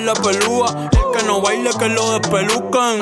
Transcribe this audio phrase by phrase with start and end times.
[0.00, 0.88] la pelúa.
[0.92, 3.00] El que no baile, que lo despelucan.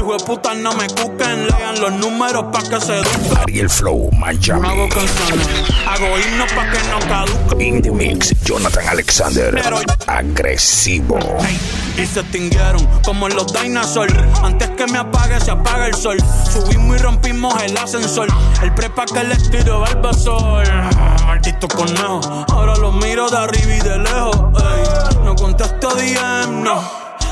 [0.00, 1.46] Hijo de puta, no me cuquen.
[1.46, 3.38] Lean los números pa' que se eduquen.
[3.42, 4.66] Ariel Flow, Miami.
[4.66, 5.46] Hago canciones,
[5.86, 7.60] hago himnos pa' que no caduquen.
[7.60, 9.62] In the mix, Jonathan Alexander.
[10.06, 11.18] Agresivo.
[11.98, 14.14] Y se extinguieron como en los dinosaurs.
[14.42, 16.16] Antes que me apague, se apaga el sol.
[16.50, 18.28] Subimos y rompimos el ascensor.
[18.62, 20.64] El prepa que les tiro sol.
[21.26, 22.20] Maldito conejo.
[22.48, 24.36] Ahora los miro de arriba y de lejos.
[24.62, 25.24] Ey.
[25.26, 26.80] No contesto DM, no.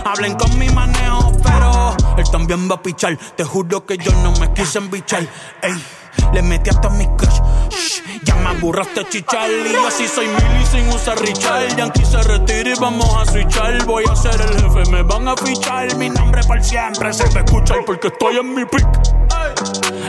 [0.05, 3.17] Hablen con mi manejo, pero él también va a pichar.
[3.37, 5.27] Te juro que yo no me quise embichar.
[5.63, 5.85] Ey.
[6.33, 7.41] Le metí hasta mi crush.
[7.71, 9.49] Shh, ya me aburraste chichar.
[9.51, 11.77] Y así soy mili sin usar Richard.
[11.77, 13.85] Yankee se retira y vamos a switchar.
[13.87, 15.95] Voy a ser el jefe, me van a fichar.
[15.97, 17.75] Mi nombre por siempre se me escucha.
[17.87, 18.87] Porque estoy en mi pick.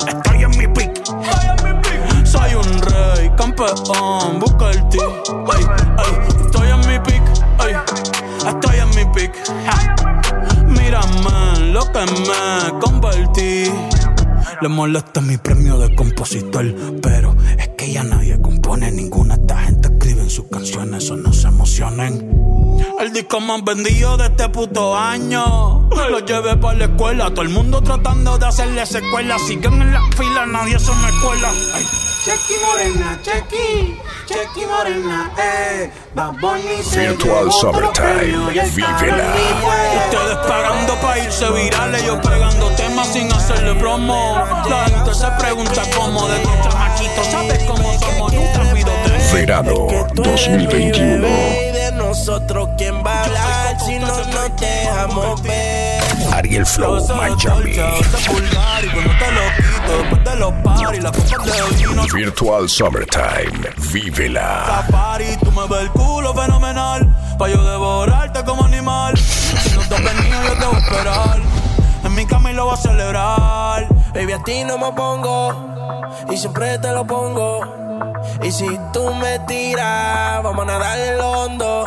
[0.07, 1.05] Estoy en mi pick.
[2.25, 4.99] Soy un rey, campeón, busca el ti.
[5.51, 5.65] Ay,
[5.97, 7.23] ay, estoy en mi pick.
[7.59, 7.75] Ay,
[8.47, 9.98] estoy en mi pick.
[11.71, 13.71] Lo que me convertí.
[14.61, 16.65] Le molesta mi premio de compositor,
[17.01, 19.35] pero es que ya nadie compone ninguna.
[19.35, 22.27] Esta gente escribe en sus canciones, o no se emocionen.
[22.99, 25.87] El disco más vendido de este puto año.
[26.09, 29.37] Lo llevé para la escuela, todo el mundo tratando de hacerle secuela.
[29.39, 31.51] Siguen en la fila, nadie se me cuela.
[31.73, 31.85] Ay.
[32.25, 33.95] Chequi morena, chequi,
[34.29, 35.89] chequi morena, eh.
[36.13, 39.33] Bad Bunny se Virtual Summertime, vívela.
[40.05, 44.35] Ustedes pagando para irse virales, yo pegando temas sin hacerle promo.
[44.69, 48.33] La gente se pregunta cómo de estos chamaquitos, ¿sabes cómo somos?
[48.33, 49.33] Nunca tres.
[49.33, 49.73] Verano
[50.15, 51.21] Tú eres mi 2021.
[51.21, 55.98] bebé y de nosotros quién va a hablar si no nos dejamos ver.
[56.65, 57.71] Flow, Miami.
[57.71, 57.75] Y
[61.33, 62.03] copas de vino.
[62.13, 64.83] Virtual Summertime, vívela.
[64.87, 67.07] Safari, tú me ves el culo fenomenal.
[67.37, 69.17] Pa' yo devorarte como animal.
[69.17, 71.39] Si no te has venido, yo te voy a esperar.
[72.03, 73.87] En mi cama y lo voy a celebrar.
[74.13, 75.69] Baby, a ti no me pongo
[76.31, 77.61] y siempre te lo pongo.
[78.43, 81.85] Y si tú me tiras, vamos a nadar en lo hondo.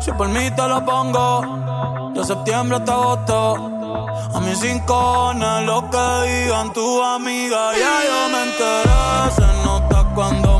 [0.00, 3.73] Si por mí te lo pongo, de septiembre hasta agosto.
[3.94, 5.32] A mis cinco
[5.66, 9.30] lo que digan tu amiga, ya yo me enteré.
[9.36, 10.53] Se nota cuando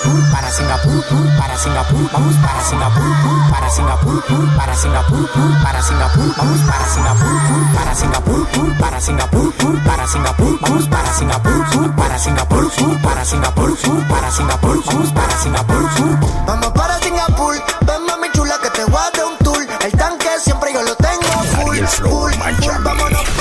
[0.00, 4.74] Singapur, pur, para Singapur, pur, para Singapur, vamos para Singapur, pur, para Singapur, pur, para
[4.74, 10.06] Singapur, pur, para Singapur, vamos para Singapur, pur, para Singapur, pur, para Singapur, pur, para
[10.06, 15.38] Singapur, vamos para Singapur, pur, para Singapur, pur, para Singapur, pur, para Singapur, vamos para
[15.38, 16.18] Singapur, pur.
[16.46, 17.54] Vamos para Singapur,
[17.86, 19.66] ven mami chula que te voy a dar un tour.
[19.84, 22.82] El tanque siempre yo lo tengo full, full, full.
[22.82, 23.39] Vámonos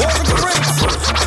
[0.00, 1.19] Mira,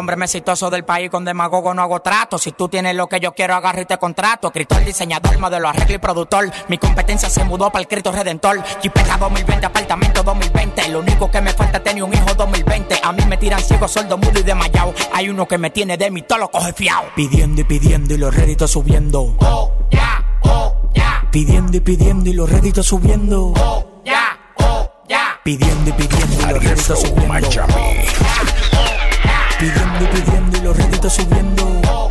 [0.00, 0.16] hombre.
[0.16, 2.38] Más exitoso del país con demagogo no hago trato.
[2.38, 4.48] Si tú tienes lo que yo quiero, agarro y te contrato.
[4.48, 6.50] Escritor, diseñador, modelo, arreglo y productor.
[6.68, 8.62] Mi competencia se mudó para el Cristo Redentor.
[8.82, 10.88] Jipeta 2020, apartamento 2020.
[10.88, 13.00] Lo único que me falta es tener un hijo 2020.
[13.02, 14.92] A mí me tiran ciego, sordo, mudo y desmayado.
[15.12, 17.04] Hay uno que me tiene de mí, todo lo coge fiao.
[17.14, 19.36] Pidiendo y pidiendo y los réditos subiendo.
[19.38, 21.28] Oh, ya, oh, ya.
[21.30, 23.52] Pidiendo y pidiendo y los réditos subiendo.
[23.56, 25.38] Oh, ya, oh, ya.
[25.44, 27.28] Pidiendo y pidiendo y los réditos subiendo.
[27.28, 28.59] Miami.
[29.60, 32.09] Pidiendo y pidiendo y los réditos subiendo.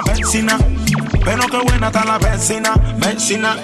[0.00, 0.58] Encima, vecina.
[1.24, 3.56] Pero qué buena está la vecina, vecina.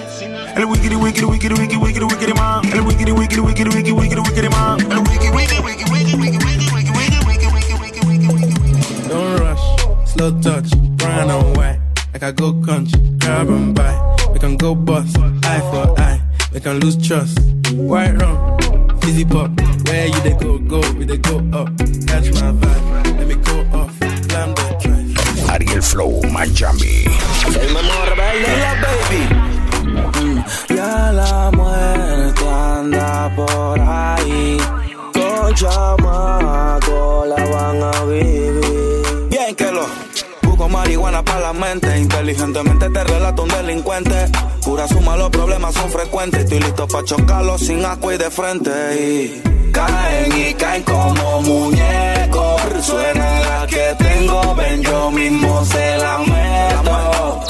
[47.09, 48.69] Chocarlos sin asco y de frente.
[48.93, 49.41] Y
[49.71, 52.61] caen y caen como muñecos.
[52.83, 57.43] Suena la que tengo, ven yo mismo se la meto.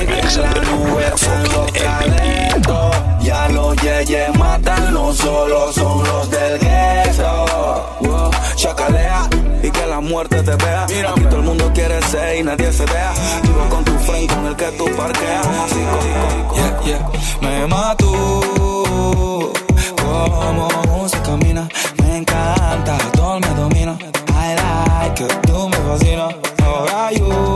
[0.00, 0.20] MVP.
[3.20, 7.90] Ya los yeyes matan, no solo son los del gueto.
[8.56, 9.28] Chacalea
[9.62, 10.82] y que la muerte te vea.
[10.82, 13.14] Aquí todo el mundo quiere ser y nadie se vea.
[14.56, 15.46] Vivo con tu friend con el que tú parqueas.
[16.54, 17.10] Yeah, yeah.
[17.40, 18.12] Me mato
[19.96, 21.68] como se camina.
[22.02, 23.96] Me encanta, todo me domina.
[24.28, 26.34] I like it, tú me fascinas.
[26.64, 27.48] Ahora yo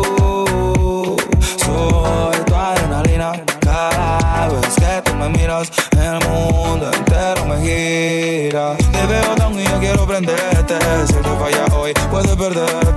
[1.57, 3.33] soy tu adrenalina.
[3.61, 8.77] Cada vez que tú me miras, el mundo entero me gira.
[8.77, 10.79] Te veo tan y yo quiero prenderte.
[11.07, 12.88] Si te falla hoy, puedes perderte.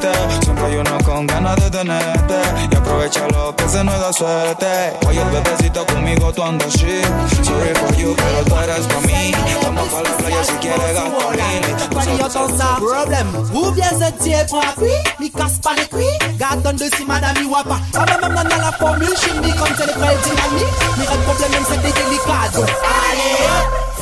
[1.81, 2.35] Tenerte.
[2.63, 4.93] Y que se nos da suerte.
[5.07, 7.05] Oye, el bebecito conmigo tú andas shit.
[7.43, 9.31] Sorry for you, pero tú eres para mí.
[9.63, 11.71] Vamos para la playa si quieres gasolina.
[11.93, 16.37] When you don't problem Ou bien c'est tiè pour appui Mi casse pas les cuits
[16.37, 19.93] Garde de si madame y wapa bah même dans la formule Chimie comme c'est les
[19.93, 22.69] frères dynamiques Mi règle problème même c'est Donc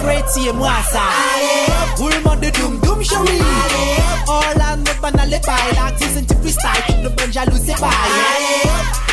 [0.06, 1.00] allez et moi ça
[1.36, 6.36] Allez Roulement de doom doom chérie Allez all and Orlando banale bay La artisan ti
[6.42, 7.02] freestyle.
[7.02, 8.12] Nou ban jalouse bay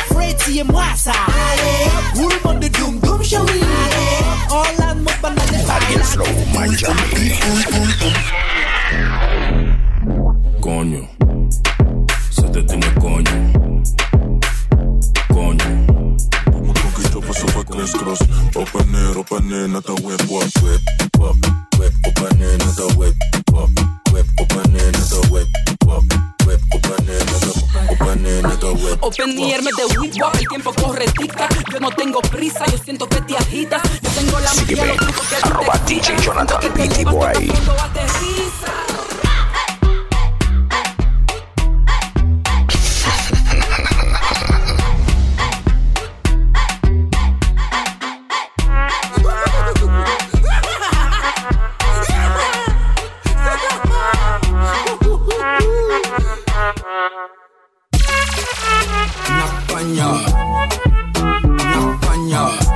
[0.09, 1.13] Freddy e mwasa
[2.15, 7.27] Woulman de doom doom and Orlando banale pie, like slow man jambi
[10.61, 11.07] Coño.
[12.29, 13.57] Se te tiene coño.
[17.87, 17.93] Cross.
[17.93, 18.21] Cross
[18.55, 20.81] Open it, open it, not a whip, whip, whip,
[21.19, 21.35] whip,
[21.77, 23.15] whip Open it, not a whip,
[23.51, 23.86] whip
[24.17, 25.47] whip, open another whip,
[26.45, 26.61] whip,
[29.03, 31.47] open me de whip, el tiempo corre tica.
[31.71, 33.81] Yo no tengo prisa, yo siento que te agitas.
[34.01, 35.49] Yo tengo la Sígueme, los trucos que tú
[35.87, 38.96] te DJ Jonathan, BT Boy.
[59.77, 60.09] España.
[61.75, 62.66] En.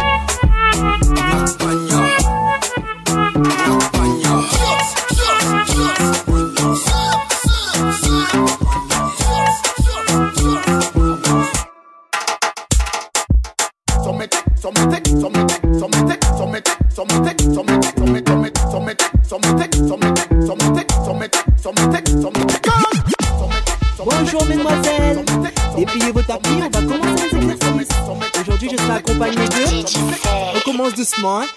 [31.22, 31.48] man.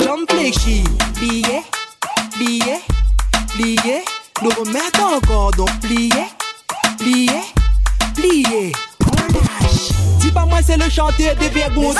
[0.00, 0.82] Jump like she,
[1.14, 1.62] plié.
[4.42, 6.10] Nous remettons encore, donc plié,
[6.98, 7.40] plié,
[8.14, 8.72] plié.
[9.04, 10.18] On.
[10.20, 11.92] Dis pas moi c'est le chanteur des vergons.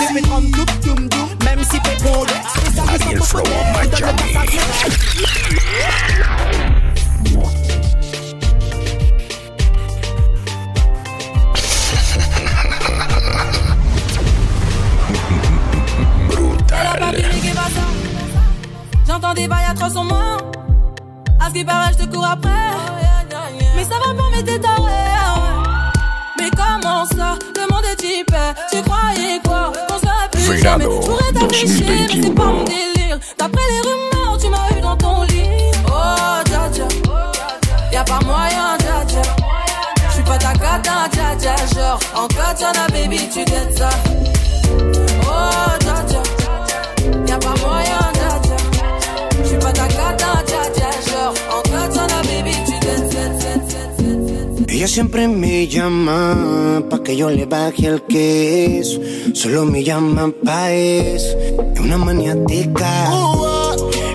[57.50, 59.00] Baje el queso.
[59.34, 61.36] Solo me llama pa' eso.
[61.74, 63.10] Es una maniática.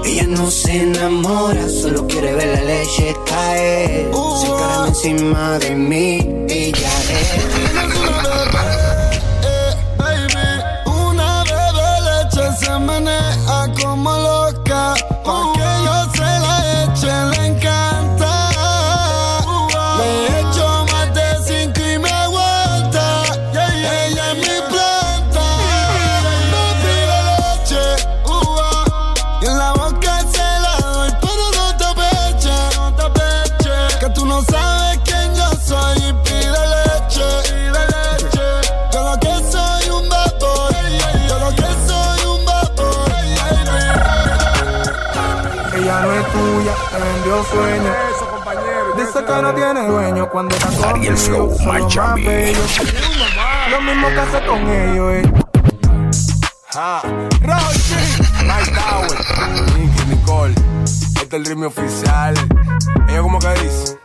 [0.06, 4.08] Ella no se enamora, solo quiere ver la leche caer.
[4.40, 6.20] Se encarga encima de mí.
[6.48, 6.90] Ella
[47.44, 47.94] te vendió sueño.
[48.16, 48.96] Eso, compañero.
[48.96, 50.90] Dice que no tiene dueño cuando está.
[50.90, 52.54] Ariel Flow los Miami.
[53.72, 55.34] Lo mismo que hace con ellos, eh.
[56.78, 57.02] Ah,
[57.42, 62.34] Rochi, Night Tower, Nicky Nicole, este es el ritmo oficial.
[63.08, 64.05] Ella como que dice.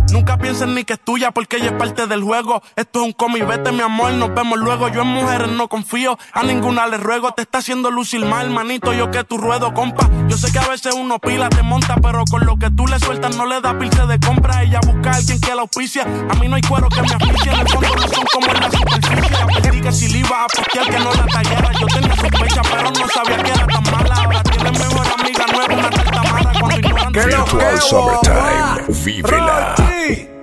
[0.11, 2.61] Nunca piensen ni que es tuya porque ella es parte del juego.
[2.75, 4.89] Esto es un cómic, vete mi amor, nos vemos luego.
[4.89, 7.31] Yo en mujeres no confío, a ninguna le ruego.
[7.31, 10.09] Te está haciendo lucir mal, manito, yo que tu ruedo, compa.
[10.27, 12.99] Yo sé que a veces uno pila, te monta, pero con lo que tú le
[12.99, 14.63] sueltas no le da pilce de compra.
[14.63, 16.03] Ella busca a alguien que la auspicia.
[16.03, 18.59] A mí no hay cuero que me asfixie, en el fondo no son como en
[18.59, 19.37] la superficie.
[19.41, 21.71] Aprendí que si le iba a postear que no la tallara.
[21.79, 24.15] Yo tenía sospecha, pero no sabía que era tan mala.
[24.15, 29.03] Ahora tiene mejor amiga nueva, una carta mala cuando ignoran Virtual Summertime.
[29.05, 29.75] Vívela.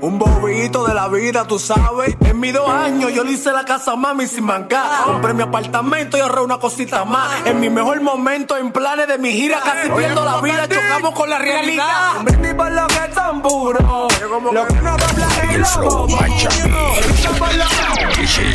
[0.01, 2.17] Un bobito de la vida, tú sabes.
[2.21, 5.05] En mis dos años yo le hice la casa a mami sin mancar.
[5.05, 7.45] Compré mi apartamento y ahorré una cosita más.
[7.45, 11.29] En mi mejor momento, en planes de mi gira, casi viendo la vida, chocamos con
[11.29, 12.19] la realidad.
[12.19, 14.09] Un brindis por lo que es tan puro.
[14.53, 15.29] Lo que no dobla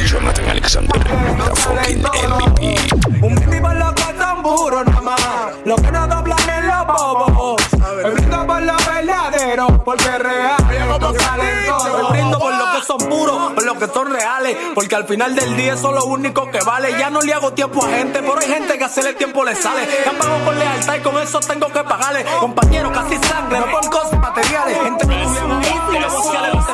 [0.06, 2.78] Jonathan Alexander, the fucking MVP.
[3.22, 5.20] Un brindis por lo que es tan puro, nada más.
[5.66, 7.62] Lo que no doblan es los bobos.
[8.04, 10.56] Me brindo por lo verdadero, porque es real.
[10.72, 12.04] Esto sale todo.
[12.04, 14.58] Me brindo por lo que son puros, por lo que son reales.
[14.74, 16.98] Porque al final del día eso es lo único que vale.
[16.98, 19.88] Ya no le hago tiempo a gente, pero hay gente que hacerle tiempo le sale.
[19.88, 22.26] Que han pagado por lealtad y con eso tengo que pagarle.
[22.40, 24.78] Compañeros, casi sangre, no por cosas materiales.
[24.82, 25.16] Gente que
[25.48, 26.68] no negociales los.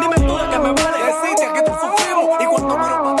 [0.00, 2.40] Dime tú de qué me vale decirte que tú sufrimos.
[2.40, 3.16] Y cuando miro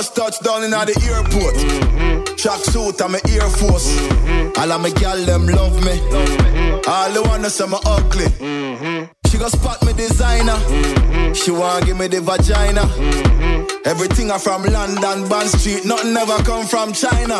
[0.00, 1.52] Just touched down in the airport.
[2.38, 4.00] Track suit and my Air Force.
[4.56, 6.00] All of my gal them love me.
[6.88, 8.24] All the wanna say me ugly.
[9.28, 10.56] She go spot me designer.
[11.34, 12.88] She wanna give me the vagina.
[13.84, 15.84] Everything I from London, Bond Street.
[15.84, 17.36] Nothing ever come from China.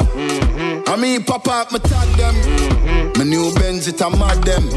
[0.86, 2.36] I mean, pop up, me tag them.
[3.16, 4.68] My new Benz, it a mad them.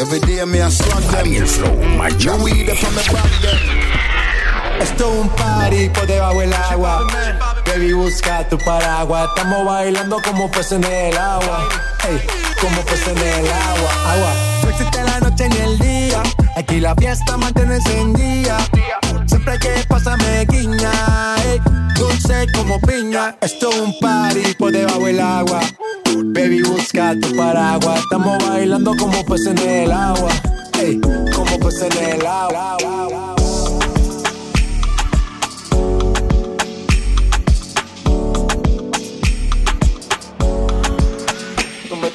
[0.00, 1.46] Every day me a swag them.
[1.46, 1.78] Flow
[2.18, 4.17] You weed up on me back them.
[4.80, 7.06] Esto es un party por debajo del agua.
[7.66, 9.28] Baby, busca tu paraguas.
[9.34, 11.68] Estamos bailando como peces en el agua.
[12.08, 12.20] Ey,
[12.60, 13.90] como peces en el agua.
[14.12, 14.32] Agua.
[14.62, 16.22] No existe la noche ni el día.
[16.56, 18.58] Aquí la fiesta mantiene encendida.
[19.26, 20.90] Siempre que pasa me guiña.
[21.44, 21.60] Ey,
[21.96, 23.36] dulce como piña.
[23.40, 25.60] Esto es un party por debajo del agua.
[26.16, 28.00] Baby, busca tu paraguas.
[28.00, 30.30] Estamos bailando como peces en el agua.
[30.80, 31.00] Ey,
[31.34, 33.37] como peces en el agua.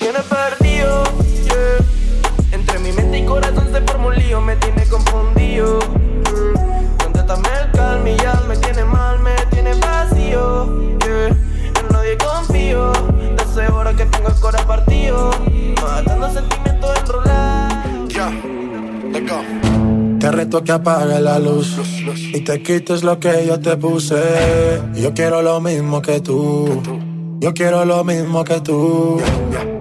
[0.03, 1.01] Tienes perdido,
[1.45, 2.51] yeah.
[2.51, 5.79] Entre mi mente y corazón se forma un lío, me tiene confundido.
[5.79, 6.98] Mm.
[7.01, 10.98] Contéstame el calma y ya me tiene mal, me tiene vacío.
[11.00, 11.27] Yeah.
[11.27, 15.31] En nadie confío, de hace horas que tengo el corazón partido.
[15.81, 18.13] Matando sentimientos enrolados.
[18.13, 18.29] Ya,
[19.10, 20.19] let's go.
[20.19, 21.77] Te reto que apague la luz
[22.33, 24.81] y te quites lo que yo te puse.
[24.95, 26.81] Yo quiero lo mismo que tú.
[27.39, 29.22] Yo quiero lo mismo que tú.
[29.22, 29.73] Te reto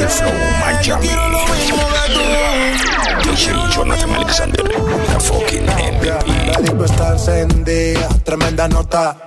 [0.00, 1.08] Ariel Flow, Miami.
[3.22, 6.46] DJ Jonathan Alexander, the fucking MVP.
[6.46, 9.18] La disco está encendida, tremenda nota.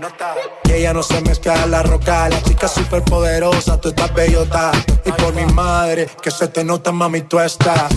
[0.63, 2.27] Que ella no se mezcla a la roca.
[2.27, 4.72] La chica súper poderosa, tú estás bellota.
[5.06, 7.94] Y por mi madre, que se te nota, mami, tú estás.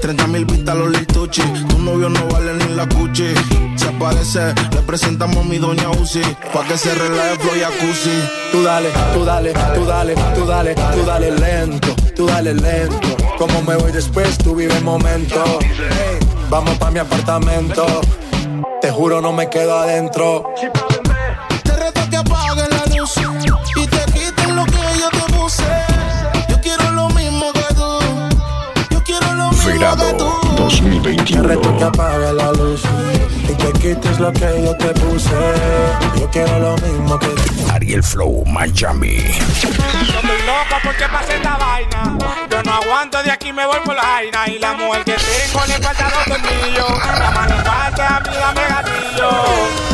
[0.00, 1.42] 30 mil vistas los Lil Tucci.
[1.68, 3.34] Tu novio no vale ni la cuchi.
[3.76, 6.22] Se aparece, le presentamos a mi doña Uzi.
[6.52, 8.10] Pa' que se relaje flow jacuzzi.
[8.52, 13.16] Tú dale, tú dale, tú dale, tú dale, tú dale lento, tú dale lento.
[13.38, 15.42] Como me voy después, tú vive el momento.
[16.48, 17.86] Vamos pa' mi apartamento.
[18.80, 20.54] Te juro, no me quedo adentro.
[30.70, 31.42] 2021.
[31.42, 31.84] Reto que
[36.18, 36.28] yo
[37.72, 39.16] Ariel Flow, Miami.
[39.16, 40.22] Estoy
[40.84, 41.08] porque
[41.58, 42.16] vaina.
[42.50, 44.48] Yo no aguanto de aquí, me voy por la vaina.
[44.48, 46.38] Y la mujer que tengo le falta dos.
[47.18, 49.89] La mano falta, amiga, me gatillo.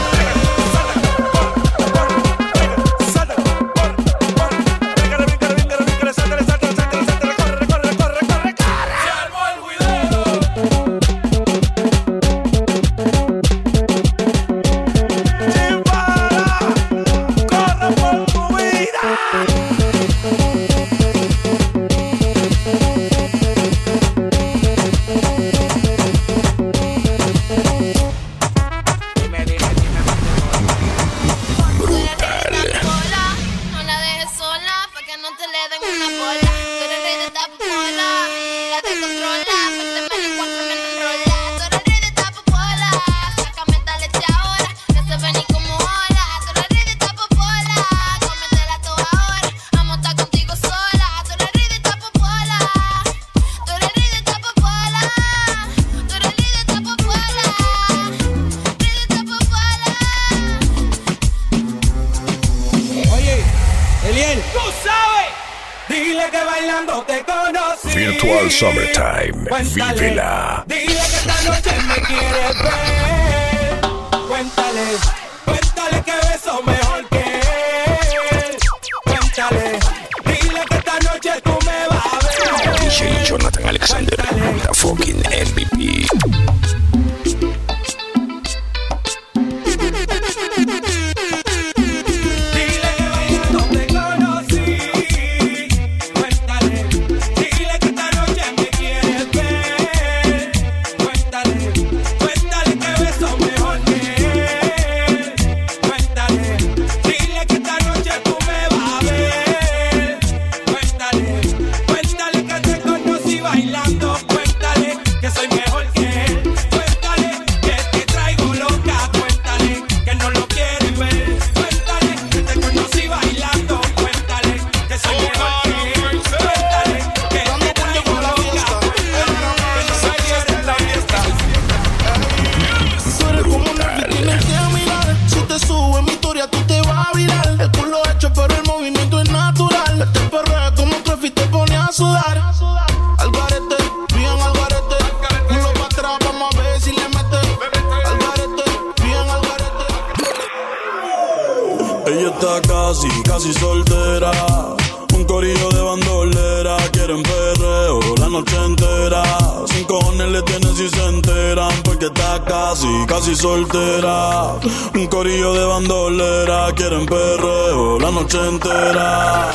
[163.27, 164.55] Casi, soltera.
[164.95, 169.51] Un corillo de bandolera, quieren perreo la noche entera.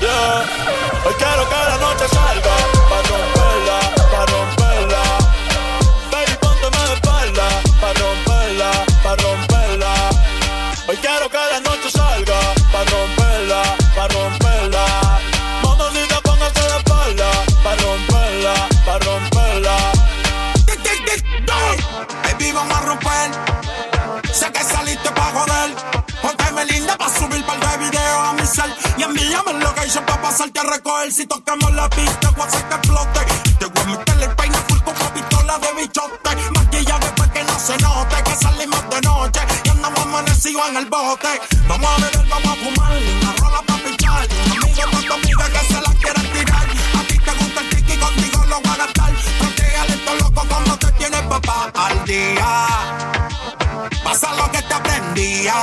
[0.00, 0.44] Yeah.
[1.04, 2.49] Hoy quiero que la noche salga,
[30.60, 31.12] a recoger.
[31.12, 33.20] Si tocamos la pista, voy a hacer que explote.
[33.58, 36.30] Te voy a meterle el peine full con pistola de bichote.
[36.54, 38.22] Maquilla después que no se note.
[38.24, 41.28] Que salimos de noche y andamos amanecidos en el bote.
[41.68, 42.92] Vamos a beber, vamos a fumar.
[42.92, 44.28] Una rola pa' pinchar.
[44.28, 46.66] Un amigo con tu amiga que se la quieren tirar.
[46.98, 49.12] A ti te gusta el tricky, contigo lo voy a gastar.
[49.38, 52.66] Protégale esto loco como te tienes papá al día.
[54.04, 55.54] Pasa lo que te aprendía.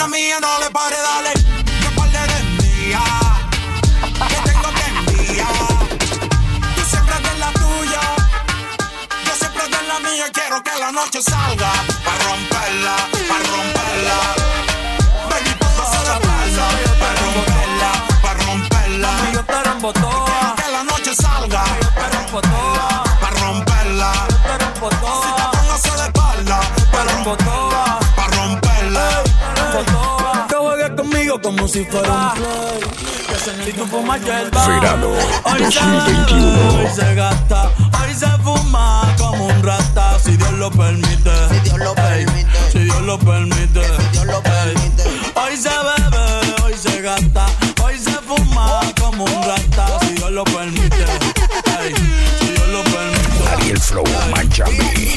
[0.00, 0.36] La mía.
[0.40, 1.32] No le pare, dale.
[1.82, 3.02] Que par de mía.
[4.30, 5.78] Que tengo que enviar.
[6.76, 8.02] Tú siempre eres la tuya.
[9.26, 10.26] Yo siempre de la mía.
[10.32, 11.70] Quiero que la noche salga.
[12.06, 13.19] Pa' romperla, pa' romperla.
[31.42, 33.64] Como si fuera un play.
[33.64, 35.08] Si tú fumas hierba, Verano
[35.44, 36.52] hoy se 2021.
[36.52, 41.30] bebe, hoy se gasta, hoy se fuma como un rata, si Dios lo permite.
[41.50, 42.40] Si Dios lo permite.
[42.70, 43.82] Si Dios lo permite.
[45.34, 47.46] Hoy se bebe, hoy se gasta,
[47.82, 51.06] hoy se fuma como un rata, si Dios lo permite.
[52.40, 53.48] Si Dios lo permite.
[53.52, 55.16] Ariel Flow Miami.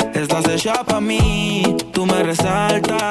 [0.21, 1.75] Estás hecha pa' mí.
[1.91, 3.01] Tú me resaltas.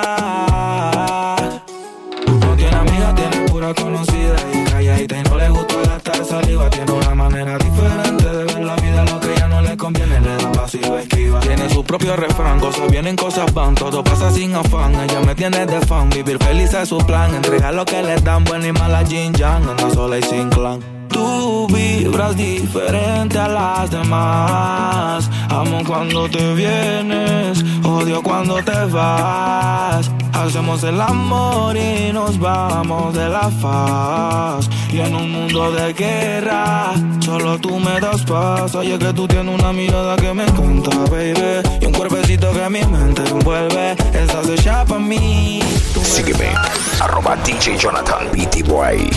[2.25, 6.71] No tiene amiga, tiene pura conocida y calladita y no le gusta gastar saliva.
[6.71, 10.37] Tiene una manera diferente de ver la vida, lo que ya no le conviene, le
[10.37, 11.41] da paso esquiva.
[11.41, 14.95] Tiene su propio refrán, cosas vienen, cosas van, todo pasa sin afán.
[14.95, 17.35] Ella me tiene de fan, vivir feliz es su plan.
[17.35, 21.00] Entregar lo que le dan, buena y mala Jin Yang, anda sola y sin clan.
[21.11, 25.29] Tú vibras diferente a las demás.
[25.49, 30.11] Amo cuando te vienes, odio cuando te vas.
[30.33, 34.71] Hacemos el amor y nos vamos de la faz.
[34.93, 38.75] Y en un mundo de guerra, solo tú me das paz.
[38.75, 41.69] Oye, que tú tienes una mirada que me encanta, baby.
[41.81, 43.93] Y un cuerpecito que mi mente envuelve.
[44.13, 45.61] Estás hecha pa' mí.
[46.03, 46.53] Sígueme,
[47.01, 48.27] arroba DJ Jonathan
[48.67, 49.11] Boy.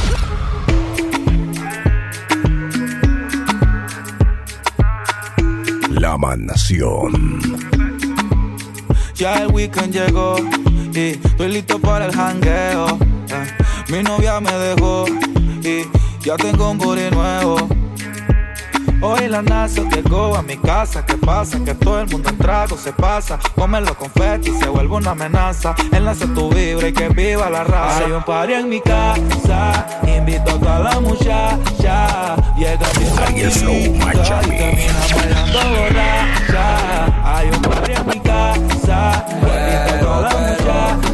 [5.93, 7.39] La Mansión.
[9.15, 10.36] Ya el weekend llegó
[10.93, 12.97] y estoy listo para el jangueo.
[13.29, 13.47] eh.
[13.89, 15.06] Mi novia me dejó
[15.63, 15.84] y
[16.25, 17.58] ya tengo un booty nuevo.
[19.05, 21.05] Hoy la NASA llegó a mi casa.
[21.05, 21.59] ¿Qué pasa?
[21.61, 23.37] Que todo el mundo en trago se pasa.
[23.53, 25.75] Come los confetti y se vuelve una amenaza.
[25.91, 28.05] Enlace tu vibra y que viva la raza.
[28.05, 29.85] Hay un party en mi casa.
[30.07, 32.37] Invito a toda la muchacha.
[32.57, 37.37] Llega bien tranquilita y termina bailando borracha.
[37.37, 39.25] Hay un party en mi casa.
[39.33, 41.12] Invito a toda la muchacha.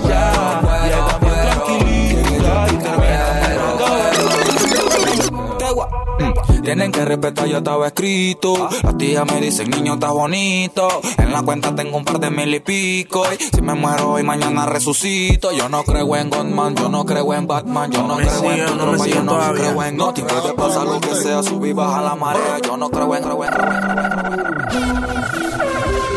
[6.63, 8.69] Tienen que respetar, ya estaba escrito.
[8.84, 10.88] Las tías me dicen, niño, está bonito.
[11.17, 13.24] En la cuenta tengo un par de mil y pico.
[13.34, 15.52] Y si me muero hoy, mañana resucito.
[15.52, 18.76] Yo no creo en Godman, yo no creo en Batman, yo no, creo en tu
[18.76, 19.62] no tropa, yo no todavía.
[19.62, 20.22] creo en Noti.
[20.22, 22.60] Puede pasar lo que sea, subir, baja la marea.
[22.63, 24.98] Yo no creo en, creo en, creo en, creo en.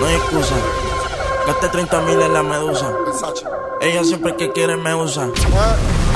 [0.00, 0.55] No hay excusa.
[1.46, 2.92] Gasté 30 mil en la medusa.
[3.81, 5.28] Ella siempre que quiere me usa.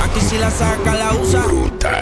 [0.03, 1.43] Aquí si la saca, la usa.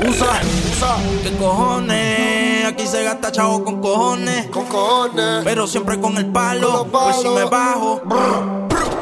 [0.07, 0.97] Usa, usa.
[1.23, 2.65] ¿Qué cojones?
[2.65, 4.47] Aquí se gasta chavo con cojones.
[4.47, 5.43] Con cojones.
[5.43, 6.85] Pero siempre con el palo.
[6.91, 8.01] Pues si me bajo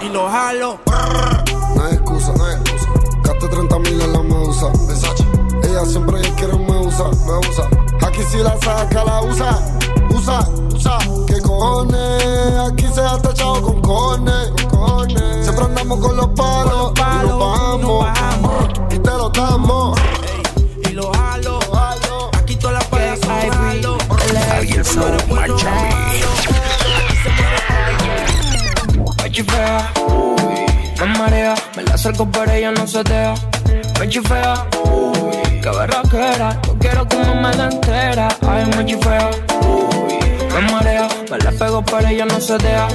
[0.02, 0.80] y lo jalo.
[1.76, 2.90] No hay excusa, no hay excusa.
[3.24, 4.72] Gasté 30 mil en la medusa.
[5.64, 7.68] Ella siempre quiere me usa, me usa.
[8.06, 9.60] Aquí si la saca, la usa,
[10.10, 10.40] usa,
[10.74, 10.98] usa.
[11.28, 12.24] ¿Qué cojones?
[12.72, 14.52] Aquí se ha tachado con cojones,
[15.44, 20.00] Siempre andamos con los palos, y nos bajamos, y te lo damos.
[20.90, 21.60] Y lo jalo,
[22.38, 23.98] aquí todas las palas son jalo.
[24.52, 26.24] Ariel Flow Miami.
[29.24, 30.66] Me chifea, uy,
[31.00, 33.34] me marea, me la acerco pero ella no se deja.
[34.00, 38.28] Me chifea, uy, berraquera, yo quiero que me la entera.
[38.48, 39.30] Ay, me chifea,
[39.68, 39.93] uy,
[40.54, 42.88] me marea, me la pego pero ella no se deja.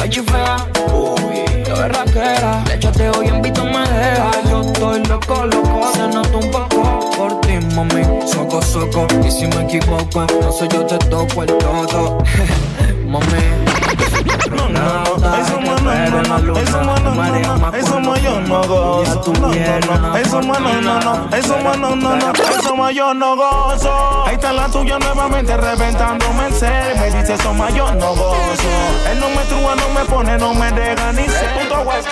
[0.00, 0.56] Me chifea,
[0.92, 4.30] uy, qué berraquera, le chateo y invito me deja.
[4.48, 9.06] Yo estoy loco, loco, se nota un poco por ti, mami, soco, soco.
[9.24, 12.18] Y si me equivoco, no sé, yo te toco el todo.
[13.12, 13.42] mami.
[14.50, 18.62] No, no, eso más no, no, no, eso no, no, no, eso más yo no
[18.62, 19.32] gozo.
[19.34, 22.94] No, no, no, eso más no, no, no, eso más no, no, no, eso más
[22.94, 24.24] yo no gozo.
[24.26, 26.96] Ahí está la tuya nuevamente reventándome el ser.
[26.98, 28.36] Me dice eso más yo no gozo.
[29.10, 31.68] Él no me trúa, no me pone, no me deja ni ser.
[31.68, 32.08] Coast.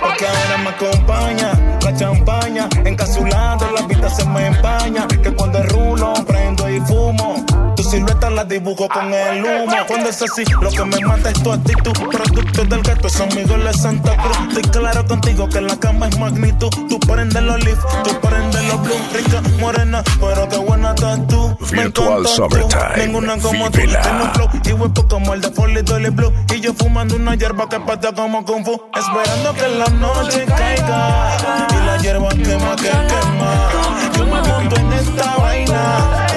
[0.00, 2.68] Porque ahora me acompaña la champaña.
[2.84, 5.06] Encapsulando la vista se me empaña.
[5.08, 7.44] Que cuando es rulo prendo y fumo.
[7.90, 9.72] Silueta la dibujo con el humo.
[9.86, 11.92] Cuando es así, lo que me mata es tu actitud.
[11.92, 14.36] Producto del gato, son Miguel de Santa Cruz.
[14.48, 16.68] Estoy claro contigo que la cama es magnitud.
[16.88, 18.94] Tú prendes los leaf, tú prendes los blue.
[19.14, 21.56] Rica, morena, pero qué buena estás tú.
[21.72, 22.28] Me Virtual tú.
[22.28, 23.06] Summertime.
[23.06, 24.02] Ninguna como Vívela.
[24.02, 24.08] tú.
[24.08, 26.32] Tengo un flow y huepo como el de Folly Dolly Blue.
[26.54, 28.82] Y yo fumando una hierba que patea como Kung Fu.
[28.94, 31.36] Esperando que la noche caiga.
[31.70, 33.70] Y la hierba quema que quema.
[34.14, 36.27] Yo me monto en esta vaina.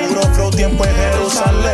[0.56, 1.74] Tiempo en Jerusalén.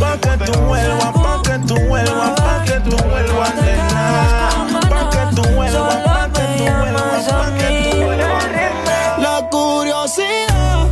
[0.00, 4.50] Pa' que tú vuelvas, pa' que tú vuelvas, pa' que tú vuelvas, nena.
[4.88, 9.18] Pa' que tú vuelvas, pa' que tú vuelvas, pa' que tú vuelvas, nena.
[9.18, 10.88] La curiosidad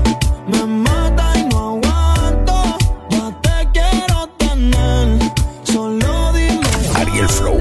[0.46, 2.56] me mata y no aguanto.
[3.10, 5.18] Ya te quiero tener.
[5.64, 6.68] Solo dime.
[6.96, 7.58] Ariel Flow.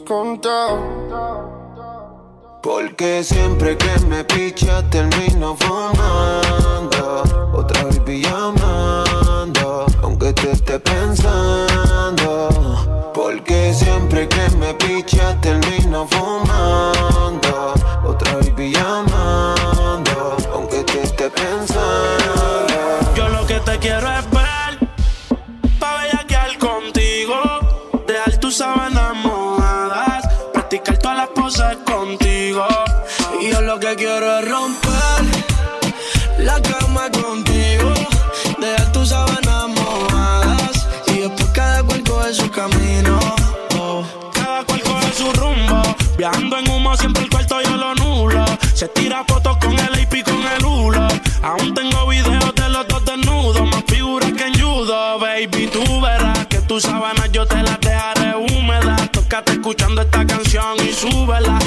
[0.00, 0.78] Contado.
[2.62, 7.22] Porque siempre que me picha termino fumando.
[7.54, 12.48] Otra vez llamando Aunque te esté pensando.
[13.12, 14.42] Porque siempre que
[15.92, 17.51] estamos fumando,
[33.42, 35.24] Y yo lo que quiero es romper
[36.38, 37.92] la cama contigo,
[38.60, 43.18] dejar tus sábanas mojadas, y después cada cual coge su camino.
[43.80, 44.04] oh.
[44.32, 45.82] Cada cual coge su rumbo,
[46.16, 48.44] viajando en humo siempre el cuarto yo lo nulo.
[48.74, 51.08] Se tira fotos con el AP con el hulo.
[51.42, 55.66] Aún tengo videos de los dos desnudos, más figuras que en judo, baby.
[55.66, 57.21] Tú verás que tus sábanas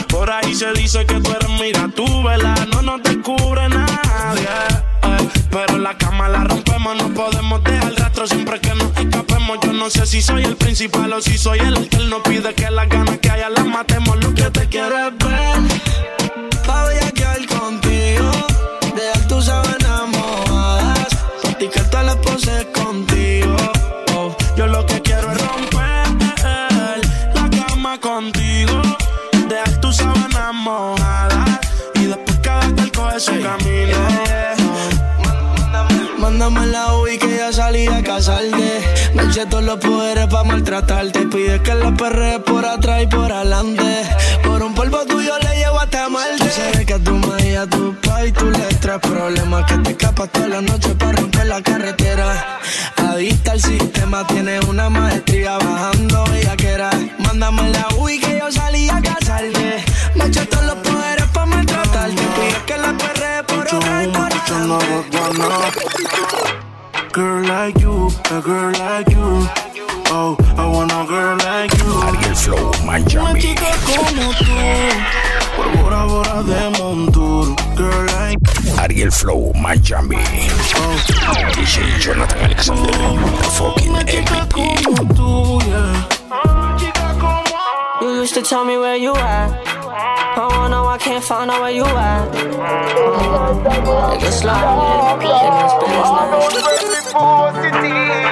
[0.09, 2.53] Por ahí se dice que tú eres mira tú, vela.
[2.71, 4.43] No nos descubre nadie.
[4.43, 5.29] eh.
[5.49, 9.57] Pero la cama la rompemos, no podemos dejar rastro siempre que nos escapemos.
[9.63, 12.69] Yo no sé si soy el principal o si soy el que no pide que
[12.69, 14.15] las ganas que haya las matemos.
[14.23, 15.13] Lo que te quiero es
[37.45, 38.81] que salí a casarte.
[39.13, 41.19] Me eché todos los poderes pa' maltratarte.
[41.27, 44.03] Pide que la perre por atrás y por adelante.
[44.43, 46.49] Por un polvo tuyo le llevo hasta Marte.
[46.49, 49.65] Sé que tú me y a tu pa' y tú le traes problemas.
[49.65, 52.59] Que te escapas toda la noche para romper la carretera.
[52.97, 56.89] Adicta al sistema, tienes una maestría bajando bellaquera.
[57.19, 59.83] Mándame la UI que yo salí a casarte.
[60.15, 62.23] Me eché todos los poderes pa' maltratarte.
[62.35, 64.35] Pide que la perre por atrás y por
[67.15, 69.47] Girl like you, a girl like you.
[70.11, 71.87] Oh, I want a girl like you.
[72.03, 73.39] Ariel Flow, Una Miami.
[73.39, 74.55] chica como tú,
[75.55, 77.55] por Bora Bora de Montour.
[77.77, 78.39] Girl like
[78.79, 80.17] Ariel Flow, Miami.
[80.75, 80.97] Oh.
[81.55, 84.55] DJ Jonathan Alexander, the fucking MVP.
[85.15, 86.09] tú, yeah.
[88.01, 89.74] You used to tell me where you at.
[90.37, 92.31] Oh, no, I can't find out where you at.
[94.11, 96.95] Nigga slide, in this business.
[97.55, 98.24] Mi niña mal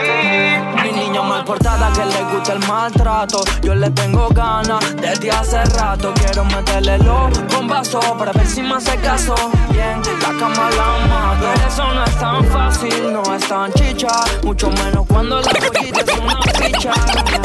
[1.43, 3.41] portada que le gusta el maltrato.
[3.61, 6.13] Yo le tengo ganas desde hace rato.
[6.15, 9.35] Quiero meterle los bombazos para ver si me hace caso.
[9.71, 11.47] Bien, la cama la mato.
[11.53, 14.09] Pero eso no es tan fácil, no es tan chicha.
[14.43, 16.91] Mucho menos cuando la pollita es una ficha.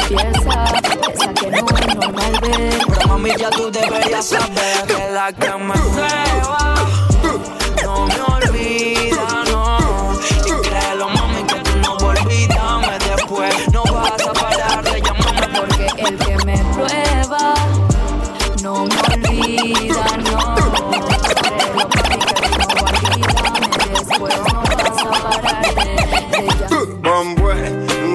[0.08, 0.64] Piensa,
[1.12, 2.78] esa que no es normal ver.
[2.88, 6.77] Pero mami, ya tú deberías saber que la que me prueba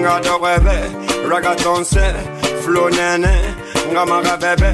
[0.03, 0.77] nga do webe
[1.31, 2.05] raga tonse
[2.63, 3.33] flow nene
[3.91, 4.71] nga maga bebe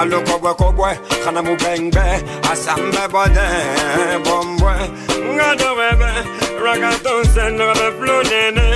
[0.00, 0.90] alo kobwe kobwe
[1.24, 2.04] kana mu bengbe
[2.50, 3.48] asambe bode
[4.24, 4.74] bombwe
[5.34, 6.10] nga do webe
[6.64, 8.66] raga tonse nga be flow nene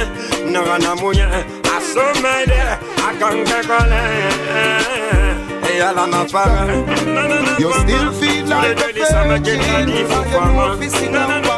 [0.52, 1.28] nga na munye
[1.76, 2.60] asomede
[3.08, 4.04] akanke kole
[6.36, 7.58] all.
[7.58, 9.58] You still feel like a virgin,
[10.08, 11.55] but you won't be singing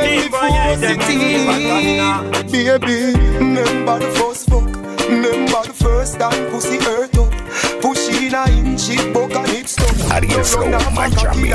[0.00, 1.98] still born ready for city.
[2.50, 2.96] Baby,
[3.38, 4.66] remember the first fuck,
[5.08, 7.32] remember the first time pussy hurt up.
[7.80, 9.96] Push in a inch, it buck and it stuck.
[10.12, 11.52] Ariel Flow, Miami.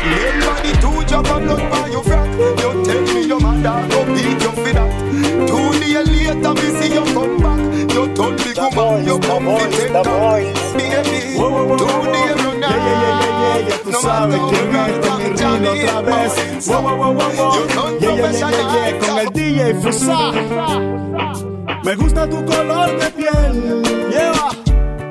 [0.00, 2.30] Remember the two job and blood by your frack.
[2.60, 4.90] You tell me your mother go beat you for that.
[5.48, 7.60] Two days later, me see you come back.
[7.94, 10.02] You turn big woman, you come fit tender.
[10.76, 12.60] Baby, two days run
[13.64, 13.82] out.
[13.82, 16.66] Tú sabes quién es este mi ruido otra vez.
[16.68, 20.32] Wow, wow, wow, wow, yeah, con el DJ Fusa.
[21.84, 23.82] Me gusta tu color de piel.
[24.10, 24.50] Lleva.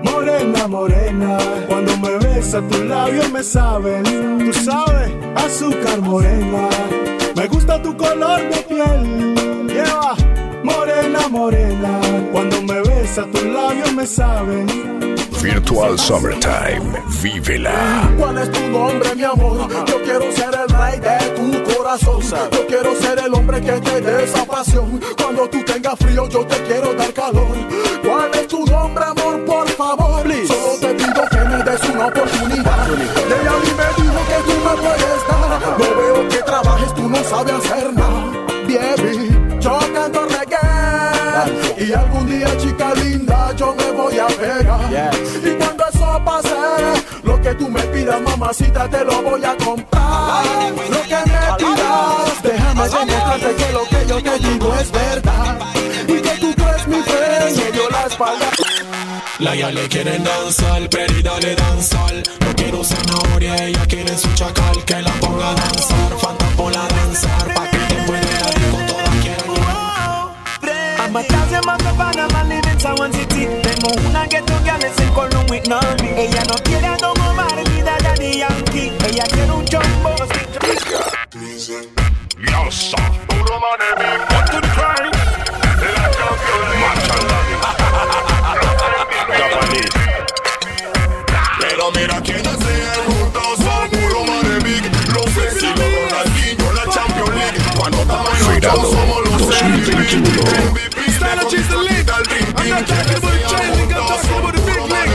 [0.03, 1.37] Morena, morena,
[1.67, 6.69] cuando me besas tus labios me saben, tú sabes, azúcar morena.
[7.35, 10.15] Me gusta tu color de piel, lleva,
[10.63, 11.99] morena, morena,
[12.31, 15.18] cuando me besas tus labios me saben.
[15.41, 17.71] Virtual Summertime, vívela.
[18.17, 19.69] ¿Cuál es tu nombre, mi amor?
[19.85, 22.21] Yo quiero ser el rey de tu corazón.
[22.51, 24.99] Yo quiero ser el hombre que te dé esa pasión.
[25.17, 27.55] Cuando tú tengas frío, yo te quiero dar calor.
[28.03, 29.45] ¿Cuál es tu nombre, amor?
[29.45, 32.89] Por favor, solo te pido que me des una oportunidad.
[32.89, 35.77] Ella a mí me dijo que tú me puedes dar.
[35.79, 38.25] No veo que trabajes, tú no sabes hacer nada.
[38.67, 41.85] Baby, yo canto reggae.
[41.85, 43.28] Y algún día, chica linda,
[43.59, 45.11] yo me voy a pegar.
[45.43, 46.55] Y cuando eso pase,
[47.23, 50.71] lo que tú me pidas, mamacita, te lo voy a comprar.
[50.89, 55.59] Lo que me pidas, déjame demostrarte que lo que yo te digo es verdad.
[56.07, 58.49] Y que tú crees mi fe, me dio la espalda.
[59.39, 62.13] La ya le quieren danzar, pero dale danzar.
[62.39, 64.83] No quiero zanahoria, ella quiere su chacal.
[64.85, 67.53] Que la ponga a danzar, falta por la danzar.
[67.53, 69.49] Pa' que después de la disco todas quieran
[71.01, 72.58] I'm a thousand miles
[72.97, 73.47] City.
[73.61, 76.09] Tengo una girl es en Colón with Nami.
[76.17, 78.91] Ella no quiere a Don Omar ni a Daddy Yankee.
[79.07, 80.15] Ella quiere un chombo.
[82.39, 82.97] Yosa.
[83.27, 83.59] Puro
[84.29, 84.59] what to.
[91.59, 94.19] Pero mira juntos son puro.
[95.13, 97.59] Los Ronaldinho, la Champions League.
[97.77, 100.79] Cuando estamos somos los 2021.
[102.79, 105.11] I'm not talking about the chain link, I'm talking about the big link.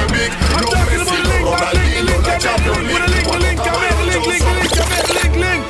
[0.53, 3.57] I'm talking about the link, I'm link, link, I'm With a link, with a link,
[3.65, 5.63] I'm in, link, link, link, I'm in, link, link.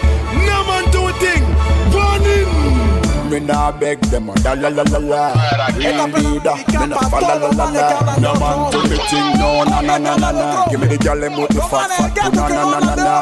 [0.43, 1.47] No man do a thing.
[1.95, 3.31] Running.
[3.31, 5.23] Me nah beg them, ah, da la la la la.
[5.79, 7.87] Real leader, ah, me nah fa la la la la.
[8.19, 10.67] No man do the thing, no na na na na na.
[10.67, 13.15] Give me the gyal them with the fat fat, na na na na na.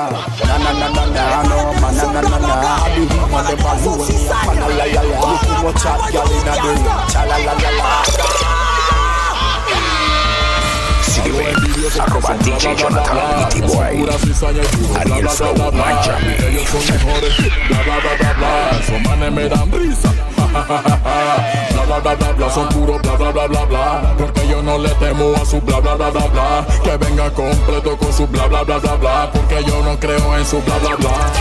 [0.49, 2.57] Na na na na na, no man na na na na.
[2.73, 5.21] I be him on the balloon, me a fa la la la la.
[5.29, 8.22] Look who watch out, gyal inna the ring, cha la la la la.
[11.33, 13.17] Sígueme, arroba DJ Jonathan
[13.57, 14.07] y T-Boy.
[15.01, 16.35] Ariel Flow, Miami.
[16.47, 17.37] Ellos son mejores,
[17.69, 18.79] bla bla bla bla bla.
[18.79, 20.13] Esos manes me dan brisa.
[20.53, 24.15] Bla bla bla bla bla, son puros bla bla bla bla bla.
[24.19, 26.67] Porque yo no le temo a su bla bla bla bla bla.
[26.85, 29.31] Que venga completo con su bla bla bla bla bla.
[29.33, 31.33] Porque yo no creo en su bla bla bla.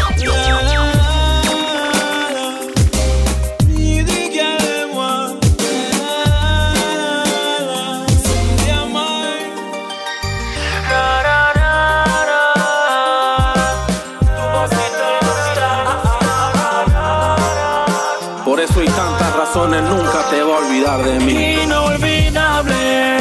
[20.97, 21.61] De mí.
[21.63, 23.17] Inolvidable.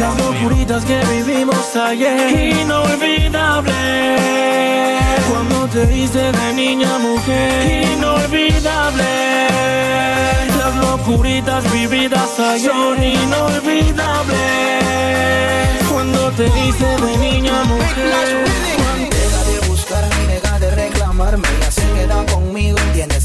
[0.00, 2.56] Las locuritas que vivimos ayer.
[2.60, 3.72] Inolvidable.
[5.30, 7.84] Cuando te hice de niña mujer.
[7.94, 9.04] Inolvidable.
[10.58, 12.72] Las locuritas vividas ayer.
[12.72, 14.38] Son inolvidables.
[15.92, 18.48] Cuando te hice de niña mujer.
[19.10, 22.78] Deja de buscarme, deja de reclamarme Ya se queda conmigo,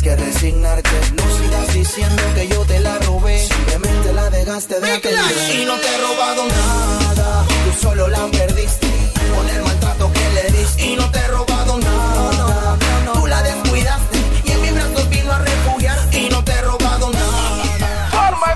[0.04, 0.90] que resignarte.
[1.16, 3.40] No sigas diciendo que yo te la robé.
[3.40, 5.56] Simplemente la dejaste de atender.
[5.56, 7.46] Y no te he robado nada.
[7.48, 8.88] Tú solo la perdiste.
[9.34, 10.86] Con el maltrato que le diste.
[10.86, 12.78] Y no te he robado nada.
[13.14, 14.18] Tú la descuidaste.
[14.44, 15.98] Y en mis brazos vino a refugiar.
[16.14, 18.28] Y no te he robado nada.
[18.28, 18.48] Arma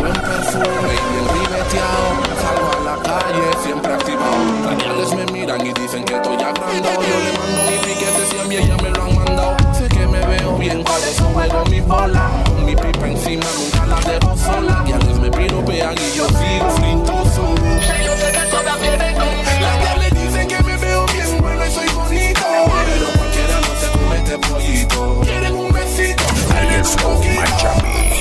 [0.00, 2.04] Buen perfume y bien ribeteado.
[2.42, 4.36] Salgo a la calle, siempre activado.
[4.64, 7.02] Radiales me miran y dicen que estoy agrandado.
[7.02, 8.17] Yo le mando mi piquete
[11.10, 12.30] bien cuando subo mi bola.
[12.44, 14.84] Con mi pipa encima nunca la dejo sola.
[14.86, 17.54] Y a veces me piropean y yo sigo flintoso.
[18.00, 19.26] Ellos se que todas vienen con
[19.60, 22.46] Las diablas dicen que me veo bien bueno y soy bonito.
[22.86, 25.20] Pero cualquiera no se come este pollito.
[25.22, 26.24] Quieren un besito.
[26.56, 28.20] Ariel Flow, Miami.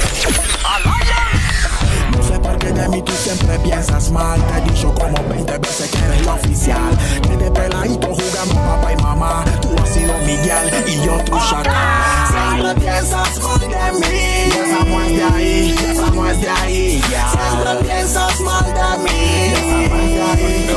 [2.16, 4.42] No sé por qué de mí tú siempre piensas mal.
[4.48, 6.98] Te he dicho como 20 veces que eres la oficial.
[7.28, 9.46] Desde peladito jugando papá y mamá.
[9.62, 12.37] Tú has sido Miguel y yo tu chacal.
[12.68, 14.18] Siempre piensas mal de mí.
[14.46, 17.02] Y esa no es de ahí, y esa no es de ahí.
[17.02, 19.12] Siempre piensas mal de mí.
[19.16, 20.68] Y esa no es de ahí.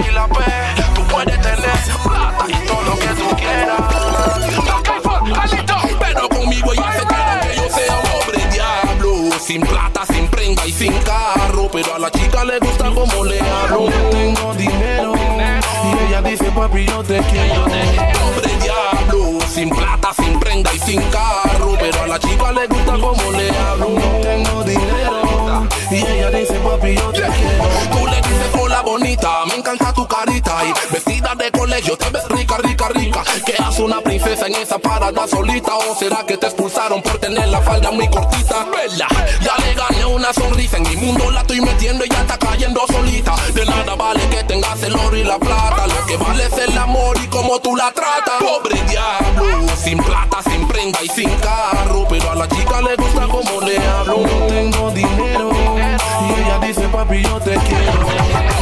[0.00, 0.34] Ey, la P,
[0.94, 1.70] tú puedes tener
[2.04, 3.80] plata y todo lo que tú quieras.
[5.98, 9.10] Pero conmigo ya se quedan que yo sea un hombre diablo.
[9.40, 11.70] Sin plata, sin prenda y sin carro.
[11.72, 13.88] Pero a la chica le gusta como le hablo.
[14.10, 17.64] Tengo dinero y ella dice, papi, yo te quiero.
[17.64, 18.17] Hombre diablo,
[20.98, 21.74] sin carro.
[21.78, 23.86] Pero a la chica le gusta como le hablo.
[24.22, 25.28] Tengo dinero
[25.90, 27.64] y ella dice, papi, yo te quiero.
[27.90, 30.58] Tú le dices, hola bonita, me encanta tu carita.
[30.66, 33.22] Y vestida de colegio, te ves rica, rica, rica.
[33.46, 35.76] ¿Qué hace una princesa en esa parada solita?
[35.76, 38.66] ¿O será que te expulsaron por tener la falda muy cortita?
[38.66, 39.08] Bella,
[39.40, 40.76] ya le gané una sonrisa.
[40.76, 43.34] En mi mundo la estoy metiendo y ya está cayendo solita.
[43.54, 45.86] De nada vale que tengas el oro y la plata.
[45.86, 48.34] Lo que vale es el amor y cómo tú la tratas.
[48.40, 50.57] Pobre diablo, sin plata, sin
[50.92, 52.06] prenda y sin carro.
[52.08, 54.22] Pero a la chica le gusta como le hablo.
[54.22, 58.57] No tengo dinero y ella dice, papi, yo te quiero.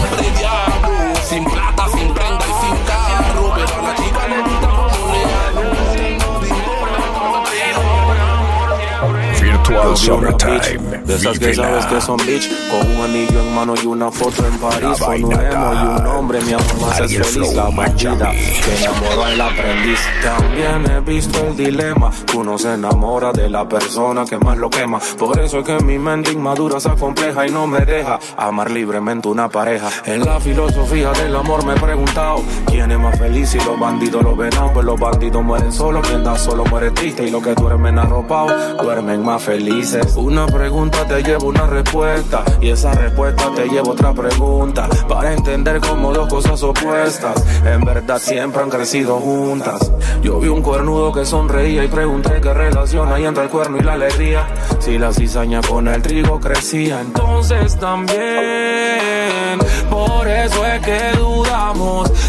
[10.07, 14.09] Summertime, De esas que sabes que son bitch Con un anillo en mano y una
[14.13, 17.65] foto en París Con un emo y un hombre Mi amor más es feliz La
[17.71, 18.31] bandida.
[18.31, 19.99] que enamoró al aprendiz.
[20.23, 25.01] También he visto el dilema Uno se enamora de la persona que más lo quema.
[25.19, 29.27] Por eso es que mi mente inmadura se acompleja Y no me deja amar libremente
[29.27, 29.89] una pareja.
[30.05, 34.23] En la filosofía del amor me he preguntado ¿Quién es más feliz si los bandidos
[34.23, 34.51] lo ven?
[34.73, 38.53] Pues los bandidos mueren solo Quien da solo muere triste Y los que duermen arropados
[38.81, 44.13] duermen más felices Una pregunta te lleva una respuesta Y esa respuesta te lleva otra
[44.13, 47.35] pregunta Para entender como dos cosas opuestas
[47.65, 49.91] En verdad siempre han crecido juntas.
[50.23, 53.83] Yo vi un cuernudo que sonreía Y pregunté qué relación hay entre el cuerno y
[53.83, 54.47] la alegría
[54.81, 59.59] Si la cizaña con el trigo crecía Entonces también
[59.91, 61.19] Por eso es que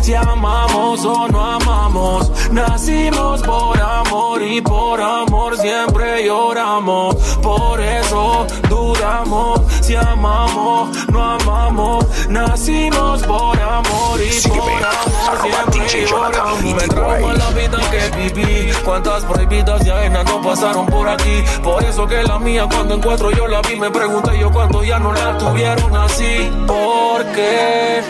[0.01, 2.31] Si amamos o no amamos.
[2.49, 7.15] Nacimos por amor y por amor siempre lloramos.
[7.41, 12.05] Por eso dudamos Si amamos, no amamos.
[12.29, 16.63] Nacimos por amor y por amor siempre lloramos.
[16.63, 18.71] Me trauma la vida que viví.
[18.85, 21.43] Cuántas prohibidas y ajenas no pasaron por aquí.
[21.61, 23.75] Por eso que la mía cuando en cuatro yo la vi.
[23.75, 26.49] Me pregunté yo cuánto ya no la tuvieron así.
[26.65, 28.01] Porque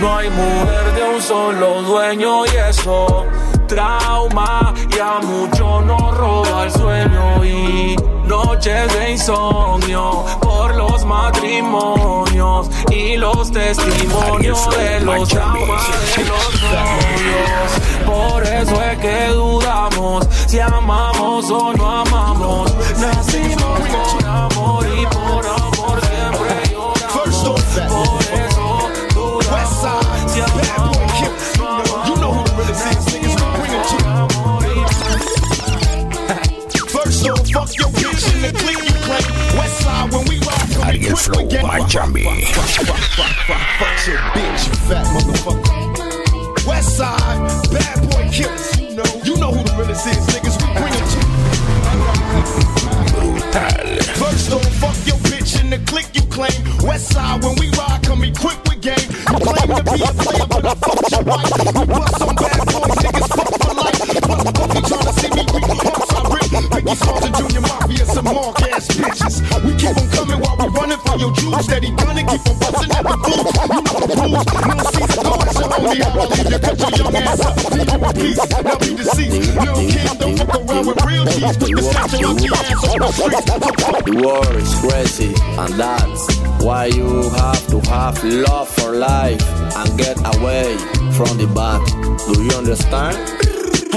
[0.00, 0.28] no hay
[0.94, 3.26] de un solo dueño y eso
[3.66, 7.96] Trauma y a mucho nos roba el sueño y
[8.26, 18.06] noches de insomnio por los matrimonios y los testimonios de los traumas de los novios.
[18.06, 22.72] Por eso es que dudamos si amamos o no amamos.
[23.00, 25.75] Nacimos por amor y por amor
[32.86, 33.34] who the realest is, niggas.
[33.36, 34.14] We bring 'em to you.
[36.88, 39.26] First off, fuck your bitch in the clique you claim.
[39.58, 42.24] West side when we ride, come Ariel quick, Flow, we get Miami.
[42.52, 46.66] Fuck, fuck, fuck, fuck, fuck your bitch, you fat motherfucker.
[46.66, 47.38] West side,
[47.72, 48.66] bad boy killers.
[48.78, 50.56] You know, you know who the realest is, niggas.
[50.62, 51.20] We bring 'em to
[53.12, 53.70] Brutal.
[54.16, 56.58] First off, fuck your bitch in the clique you claim.
[56.82, 59.08] West side when we ride, come equipped with game.
[59.30, 61.50] You claim to be a player, but I fuck your wife.
[61.64, 62.15] You bust
[71.56, 71.66] your juice.
[71.66, 73.46] Steady gunning, keep on busting at the booth.
[73.66, 74.46] You know the rules.
[74.66, 76.02] No Caesar, go at your homie.
[76.06, 77.56] I'ma leave you, cut your young ass up.
[77.72, 79.56] Leave you in peace, now be deceased.
[79.56, 81.56] Lil' Kim, don't fuck around with real G's.
[81.56, 83.44] Put the snatch your monkey ass on the streets.
[84.06, 86.22] The world is crazy, and that's
[86.64, 89.42] why you have to have love for life
[89.76, 90.76] and get away
[91.16, 91.82] from the bad.
[92.26, 93.35] Do you understand?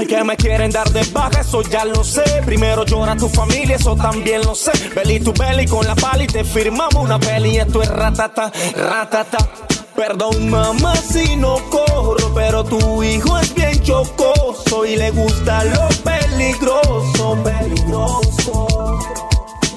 [0.00, 2.22] Ay, que me quieren dar de baja, eso ya lo sé.
[2.46, 4.72] Primero llora tu familia, eso también lo sé.
[4.94, 7.58] Belly to belly con la pala y te firmamos una peli.
[7.58, 9.50] Esto es ratata, ratata.
[9.94, 15.88] Perdón, mamá, si no corro, pero tu hijo es bien chocoso y le gusta lo
[16.02, 18.66] peligroso, peligroso.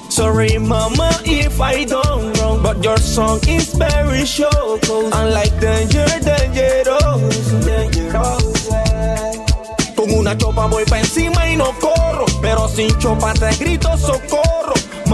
[0.08, 4.88] Sorry, mama, if I done wrong, but your song is very short.
[4.88, 8.53] Unlike danger, dangerous, dangerous.
[10.04, 14.53] Con una chopa voy pa' encima y no corro, pero sin chopa te grito socorro.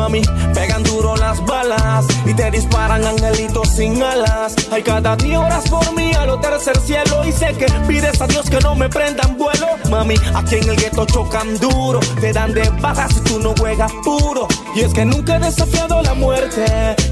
[0.01, 0.23] Mami,
[0.55, 4.55] pegan duro las balas y te disparan angelitos sin alas.
[4.73, 8.27] Hay cada día horas por mí a lo tercer cielo y sé que pides a
[8.27, 9.67] Dios que no me prendan vuelo.
[9.91, 13.93] Mami, aquí en el gueto chocan duro, te dan de baja si tú no juegas
[14.03, 14.49] puro.
[14.75, 16.65] Y es que nunca he desafiado la muerte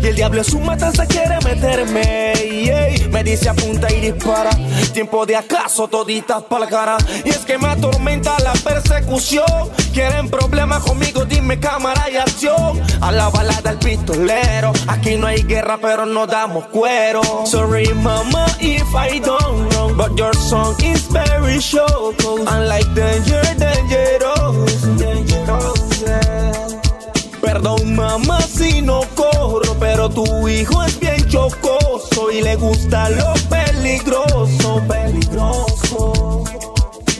[0.03, 2.32] y el diablo es su matanza quiere meterme.
[2.43, 4.51] Y, me dice apunta y dispara.
[4.95, 6.97] Tiempo de acaso toditas para cara.
[7.22, 9.45] Y es que me atormenta la persecución.
[9.99, 12.80] Quieren problemas conmigo, dime cámara y acción.
[13.01, 14.72] A la balada el pistolero.
[14.86, 17.20] Aquí no hay guerra, pero no damos cuero.
[17.44, 19.96] Sorry, mama, if I done wrong.
[19.96, 22.14] But your song is very short.
[22.24, 24.86] Unlike danger, dangerous.
[27.42, 33.34] Perdón, mamá, si no corro, pero tu hijo es bien chocoso y le gusta lo
[33.51, 36.44] peligroso, peligroso.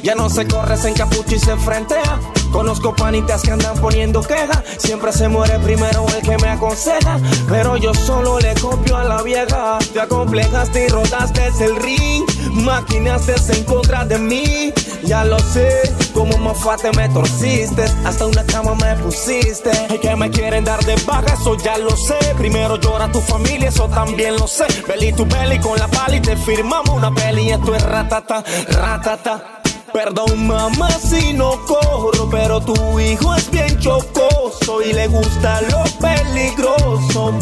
[0.05, 2.21] Ya no se corre, se encapucha y se enfrentea.
[2.53, 4.63] Conozco panitas que andan poniendo queja.
[4.79, 7.19] Siempre se muere primero el que me aconseja.
[7.49, 9.79] Pero yo solo le copio a la vieja.
[9.93, 12.25] Te acomplejaste y rodaste el ring.
[12.53, 14.73] Maquinaste en contra de mí.
[15.05, 15.69] Ya lo sé,
[16.13, 17.85] como mafate me torciste.
[18.05, 19.71] Hasta una cama me pusiste.
[19.89, 22.19] Hay que me quieren dar de baja, eso ya lo sé.
[22.37, 24.67] Primero llora tu familia, eso también lo sé.
[24.87, 27.51] Belly tu belly con la pala y te firmamos una peli.
[27.51, 29.58] Esto es ratata, ratata.
[29.99, 35.83] Perdón mamá si no corro, pero tu hijo es bien chocoso y le gusta lo
[35.99, 37.35] peligroso.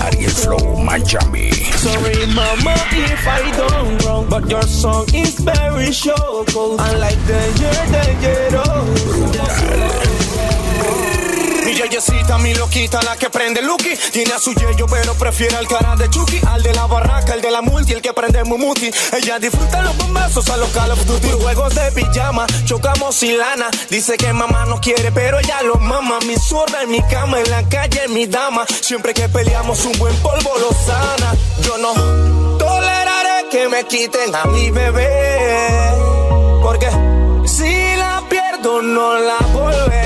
[0.00, 1.50] Ariel Flow, Miami.
[1.76, 6.78] Sorry mama if I don't wrong, but your song is very choco.
[6.78, 9.12] Unlike danger, dangerous.
[9.76, 9.91] Mi
[11.84, 13.96] yeyecita, mi loquita, la que prende Lucky.
[14.12, 16.40] Tiene a su yeyo, pero prefiere al cara de Chucky.
[16.46, 18.90] Al de la barraca, el de la multi, el que prende Mumuti.
[19.12, 21.00] Ella disfruta los bombazos a los Call of.
[21.42, 23.68] Juegos de pijama, chocamos sin lana.
[23.90, 26.18] Dice que mamá no quiere, pero ella lo mama.
[26.26, 28.64] Mi zurda en mi cama, en la calle, mi dama.
[28.80, 31.34] Siempre que peleamos, un buen polvo lo sana.
[31.62, 31.92] Yo no
[32.58, 35.90] toleraré que me quiten a mi bebé.
[36.62, 36.88] Porque
[37.46, 40.01] si la pierdo, no la volveré.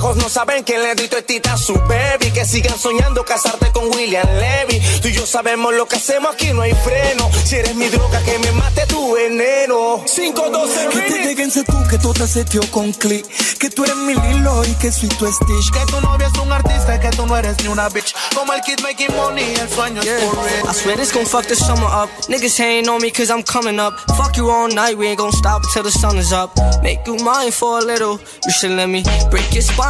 [0.00, 2.30] No saben que le di tita su baby.
[2.32, 4.80] Que sigan soñando casarte con William Levy.
[5.02, 7.30] Tú y yo sabemos lo que hacemos aquí, no hay freno.
[7.44, 10.02] Si eres mi droga, que me mate tu veneno.
[10.06, 13.26] 512 Que te déguense tú, que tú te setió con click.
[13.58, 15.70] Que tú eres mi Lilo y que soy tu Stitch.
[15.70, 18.14] Que tu novia es un artista y que tú no eres ni una bitch.
[18.34, 20.70] Como el kid making money, el sueño es for real.
[20.70, 22.08] I swear this gon' fuck the summer up.
[22.28, 23.92] Niggas hating on me cause I'm coming up.
[24.16, 26.50] Fuck you all night, we ain't gon' stop till the sun is up.
[26.82, 28.18] Make you mine for a little.
[28.46, 29.89] You should let me break your spine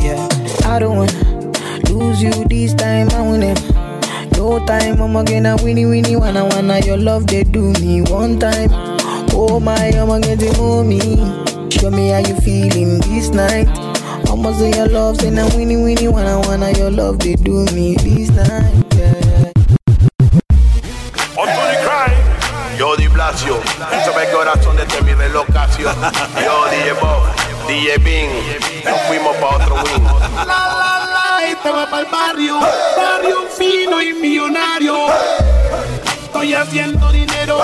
[0.00, 0.28] yeah.
[0.64, 1.52] I don't wanna
[1.90, 3.60] lose you this time, I win it.
[4.36, 8.38] No time, I'ma get a winnie winnie wanna wanna your love they do me one
[8.38, 8.70] time.
[9.34, 11.00] Oh my, I'ma get it for me.
[11.70, 13.68] Show me how you feeling this night.
[14.28, 17.96] I'ma say your love, say na winnie winnie wanna wanna your love they do me
[17.96, 18.84] this night.
[18.94, 19.52] Yeah.
[21.38, 22.32] Anthony Cry.
[22.78, 23.60] Yo, Di Blasio.
[23.92, 25.94] Eso me corazón desde mi relocación.
[26.44, 27.22] Yo, DJ Bob,
[27.72, 28.28] DJ.
[28.84, 30.04] Nos fuimos pa' otro wing.
[30.36, 35.06] La, la, la, este va pa'l barrio, barrio fino y millonario.
[36.22, 37.60] Estoy haciendo dinero,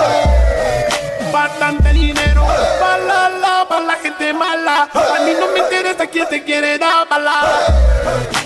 [1.31, 2.43] bastante dinero.
[2.79, 4.89] Pa' la, la, pa' la gente mala.
[4.91, 7.41] A mí no me interesa quién te quiere dar bala.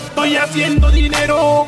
[0.10, 1.68] Estoy haciendo dinero,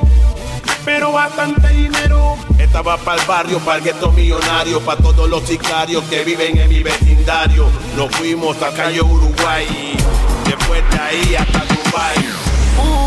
[0.85, 2.37] pero bastante dinero.
[2.59, 6.57] Esta va para el barrio, para el gueto millonario, para todos los sicarios que viven
[6.57, 7.65] en mi vecindario.
[7.97, 9.97] Nos fuimos a calle Uruguay,
[10.45, 12.15] después de ahí hasta Dubai.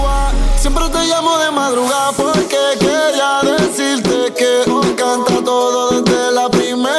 [0.02, 6.48] Ua, Siempre te llamo de madrugada porque quería decirte que me encanta todo desde la
[6.48, 6.97] primera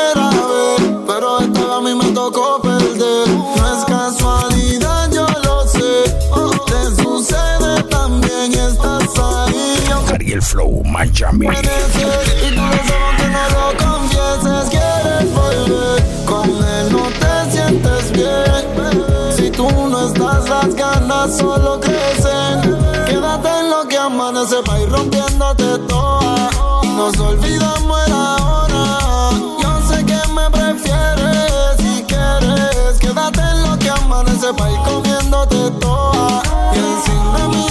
[16.92, 19.34] no te sientes bien.
[19.36, 22.78] Si tú no estás, las ganas solo crecen.
[23.06, 26.50] Quédate en lo que amanece pa' ir rompiéndote toda.
[26.84, 29.32] Y nos olvidamos el ahora.
[29.62, 33.00] Yo sé que me prefieres si quieres.
[33.00, 36.44] Quédate en lo que amanece pa' ir comiéndote toda.
[36.74, 37.69] Y encima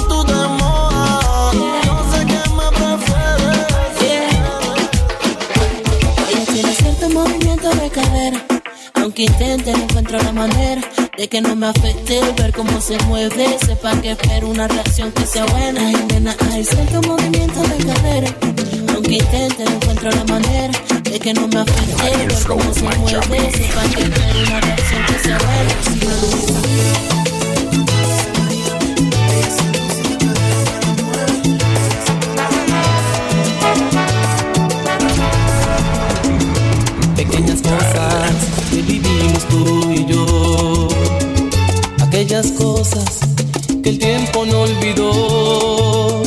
[9.18, 10.80] Aunque intente, no encuentro la manera
[11.16, 13.58] de que no me afecte ver cómo se mueve.
[13.66, 15.88] Sepa que espero una reacción que sea buena.
[15.88, 18.32] Ay, nena, hay cierto movimiento de cadera.
[18.94, 23.50] Aunque intente, no encuentro la manera de que no me afecte ver cómo se mueve.
[23.50, 27.17] Sepa que espero una reacción que sea Pequeñas
[42.28, 43.20] Aquellas cosas
[43.82, 46.22] que el tiempo no olvidó.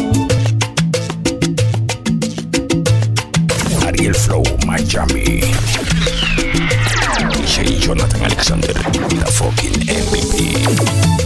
[3.86, 5.42] Ariel Flow, Miami.
[7.30, 11.21] DJ Jonathan Alexander, the fucking MVP.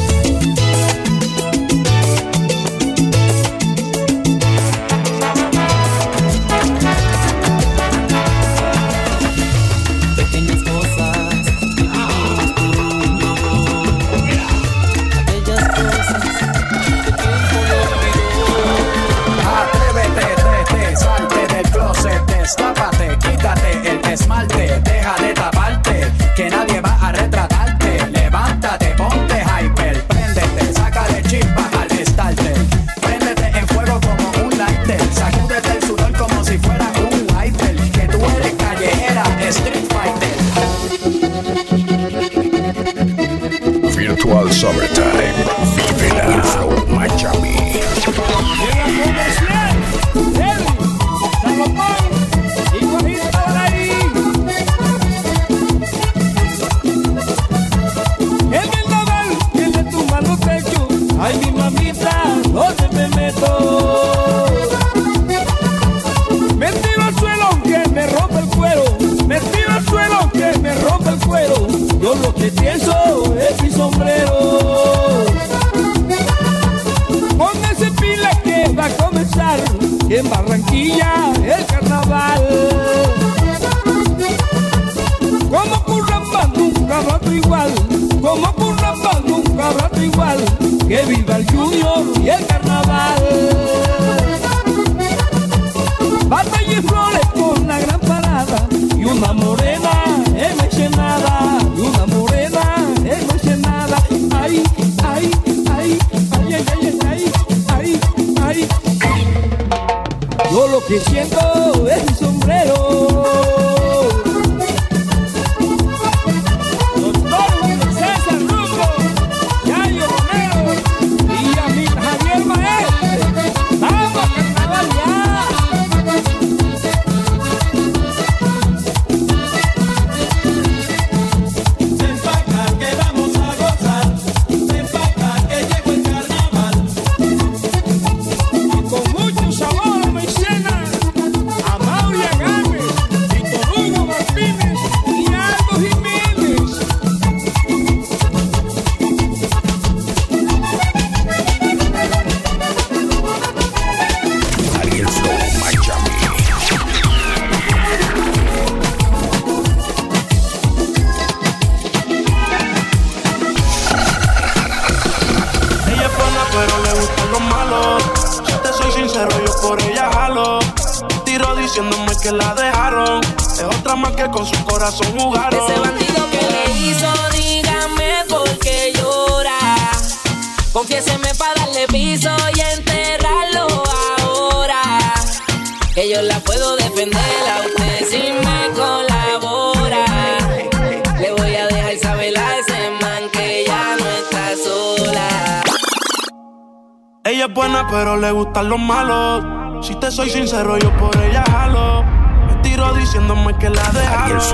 [197.46, 199.86] Ella es buena, pero le gustan los malos.
[199.86, 202.04] Si te soy sincero, yo por ella jalo.
[202.48, 204.40] Me tiro diciéndome que la dejaron.
[204.40, 204.52] Es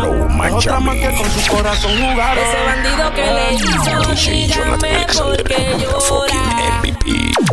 [0.54, 2.44] otra más que con su corazón jugaron.
[2.44, 6.82] Ese bandido que le hizo, dígame por qué llora.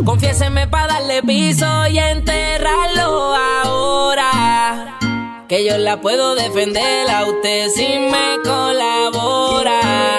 [0.03, 3.33] Confiéseme para darle piso y enterrarlo
[3.63, 4.97] ahora.
[5.47, 10.18] Que yo la puedo defender a usted si me colabora.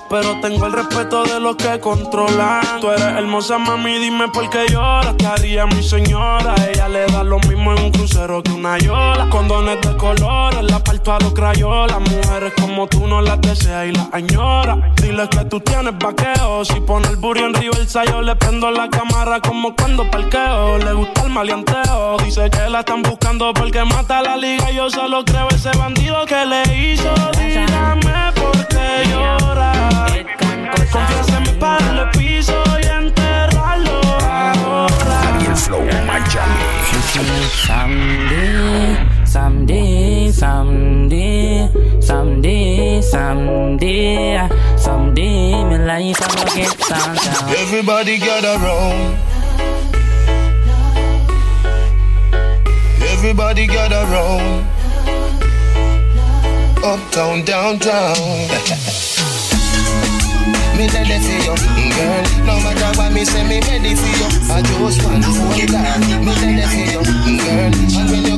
[0.11, 2.81] Pero tengo el respeto de los que controlan.
[2.81, 5.15] Tú eres hermosa, mami, dime por qué lloras.
[5.17, 6.53] ¿Qué haría mi señora?
[6.69, 9.29] Ella le da lo mismo en un crucero que una yola.
[9.29, 12.01] Condones de colores, la parto a los crayolas.
[12.01, 14.91] Mujeres como tú no las deseas y las añora.
[15.01, 16.65] Dile que tú tienes vaqueo.
[16.65, 20.77] Si pone el burro en reversa, yo le prendo la cámara como cuando parqueo.
[20.77, 22.17] Le gusta el maleanteo.
[22.17, 24.71] Dice que la están buscando porque mata la liga.
[24.71, 27.13] Yo solo creo ese bandido que le hizo.
[27.37, 29.71] Dígame que llora.
[30.71, 31.59] Confianza en
[39.25, 41.69] Someday, someday, someday,
[42.01, 45.77] someday, someday, someday, my
[46.19, 46.75] gonna get.
[53.01, 54.70] Everybody got a Everybody.
[56.83, 58.17] Uptown, downtown.
[60.75, 61.53] me ready for you,
[61.93, 62.25] girl.
[62.45, 64.27] No matter what me say, me ready for you.
[64.49, 65.99] I just want to hold on.
[66.25, 67.69] Me ready for you, girl.
[67.69, 68.30] And when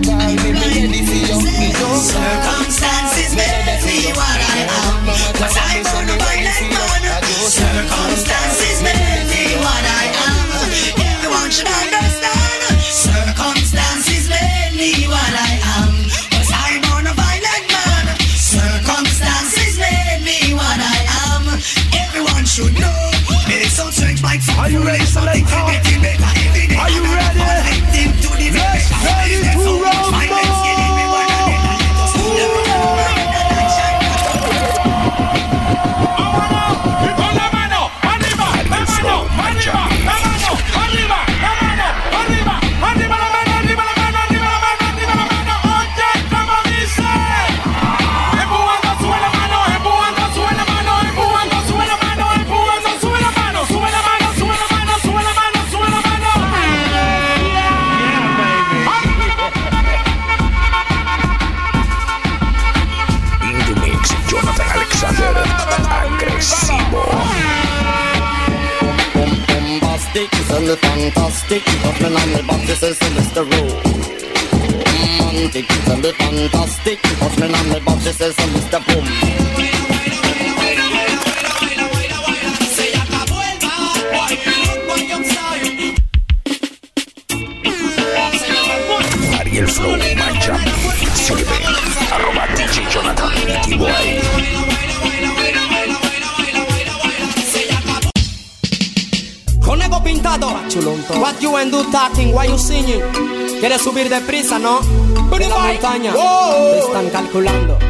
[104.03, 104.79] subir de prisa, no?
[104.81, 107.82] En la montaña, te están calculando.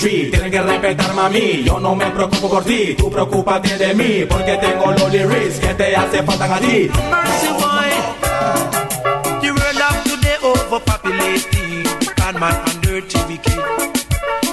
[0.00, 2.94] Enemigos one, two, three Tienen que respetarme a mí Yo no me preocupo por ti
[2.96, 7.48] Tú preocúpate de mí Porque tengo los lyrics Que te hace falta a ti Mercy
[7.48, 7.90] boy,
[9.40, 11.84] the world of today overpopulated,
[12.16, 13.58] bad man and dirty wicked.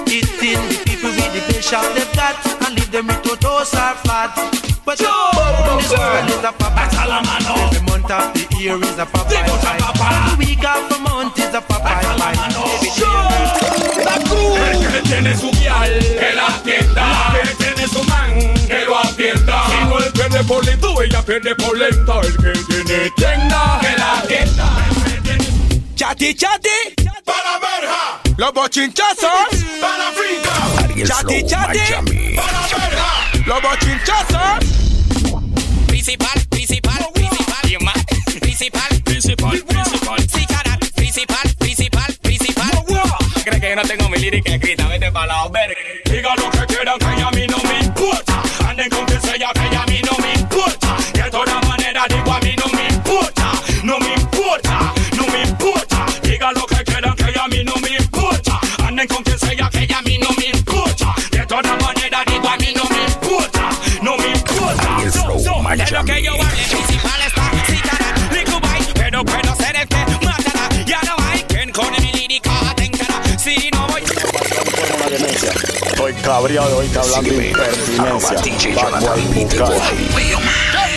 [0.08, 2.36] Eating the people with the best shop they've got
[2.66, 4.32] and leave them with totos are flat.
[4.84, 6.88] But this world is a papa.
[6.98, 9.34] Every month of the year is a papa.
[9.34, 12.00] Every week of the month is a papa.
[12.18, 12.78] La cruz.
[12.78, 13.47] El que
[15.20, 17.40] tiene su vial, que la atienda.
[17.42, 18.38] Que tiene su man,
[18.68, 19.64] que lo atienda.
[19.68, 22.20] Si no él pierde por lento, ella pierde por lenta.
[22.20, 24.86] El que tiene tienda, que la atienda.
[25.96, 26.68] Chati, chati
[27.24, 28.20] Para verja.
[28.36, 29.48] Los bochinchazos
[29.80, 30.84] Para frita.
[30.84, 32.36] Ariel Chati, chati Miami.
[32.36, 33.30] Para verja.
[33.44, 34.64] Los bochinchazos
[35.88, 37.58] Principal, principal, principal.
[38.40, 40.26] Principal, principal, principal,
[43.82, 44.88] no tengo mi lírica escrita?
[44.88, 45.74] Vete pa' la verga.
[46.04, 48.42] Diga lo que quieran, que a mí no me importa.
[48.66, 50.96] Anden con quien sea, que a mí no me importa.
[51.12, 53.52] De todas maneras, digo a mí no me importa.
[53.84, 56.06] No me importa, no me importa.
[56.22, 58.60] Diga lo que quieran, que a mí no me importa.
[58.84, 61.14] Anden con quien sea, que a mí no me importa.
[61.30, 63.68] De todas maneras, digo a mí no me importa.
[64.02, 64.88] No me importa.
[65.76, 66.97] De lo que yo hable,
[76.08, 78.42] Estoy cabreado hoy hablando de impertinencia.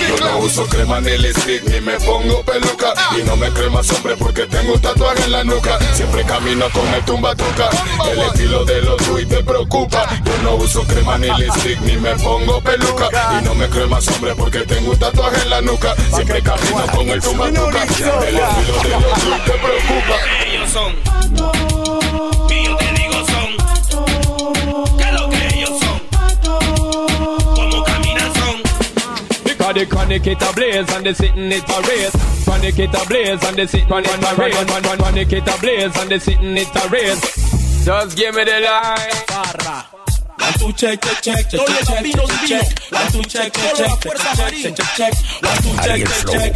[0.08, 2.94] Yo no uso crema ni lipstick ni me pongo peluca.
[3.20, 5.78] Y no me cremas hombre porque tengo un tatuaje en la nuca.
[5.94, 7.70] Siempre camino con el tumba toca
[8.10, 10.08] El estilo de los y te preocupa.
[10.24, 13.10] Yo no uso crema ni lipstick ni me pongo peluca.
[13.38, 15.94] Y no me cremas hombre porque tengo un tatuaje en la nuca.
[16.16, 20.16] Siempre camino con el tumba toca El estilo de los y te preocupa.
[20.48, 21.71] Ellos son.
[29.72, 32.44] The chronic it ablaze and they sitting it a race.
[32.44, 34.66] Chronic it and sitting it a race.
[34.66, 35.48] Chronic it
[36.12, 37.86] and sitting it a race.
[37.86, 39.12] Just give me the line.
[40.38, 42.04] One two check check check check check check
[42.48, 42.68] check.
[42.92, 43.96] Check check check check
[44.62, 45.14] check check check.
[45.82, 46.52] Check check check.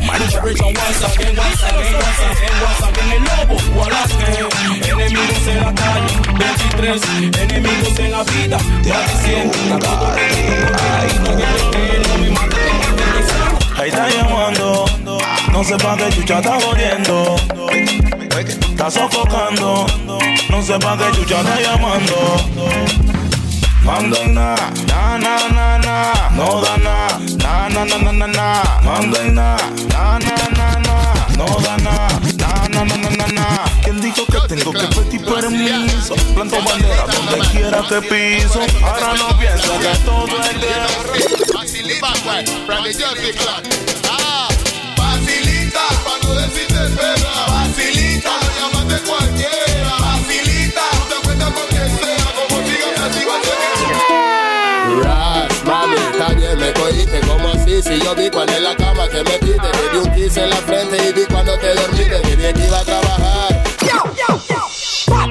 [13.77, 14.85] Ahí está llamando,
[15.51, 17.35] no sé pa' qué chucha está jodiendo.
[18.37, 19.85] Está sofocando,
[20.49, 22.15] no sé pa' qué chucha está llamando.
[23.83, 24.55] Manda y na,
[24.87, 29.31] na, na, na, na, no da na, na, na, na, na, na, na, manda y
[29.31, 29.57] na,
[29.89, 32.07] na, na, na, na, no da na,
[32.83, 33.65] na, na, na, na.
[33.83, 36.15] ¿Quién dijo que tengo que pedir permiso?
[36.33, 40.67] Planto bandera donde quiera que piso, ahora no pienso que todo es de
[41.53, 42.07] Facilita.
[44.09, 44.47] Ah,
[44.95, 47.31] facilita, para no decirte pena.
[47.47, 49.91] Facilita, no llamas de cualquiera.
[49.99, 52.25] Facilita, no te cuentas con quien sea.
[52.35, 53.59] Como sigas así va a ser
[55.03, 59.23] Ras, mami, también me cogiste como así Si yo vi cuando en la cama que
[59.23, 61.94] me pide Te di un kiss en la frente y vi cuando te dormiste
[62.45, 63.63] Dije que iba a trabajar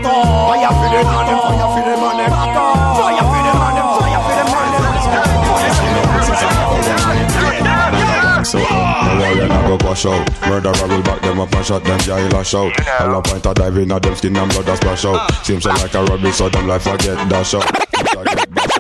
[0.03, 2.27] Vaya for the money, vaya for the money.
[2.27, 4.75] Vaya for the money, vaya for the money.
[8.45, 8.65] So, no
[9.21, 12.37] way you not go wash out Murderer will back them up and shot them jail
[12.37, 15.05] a shout All a point of dive in a them skin and blood a splash
[15.07, 17.65] out Seems so like a rubbish so them life forget dash out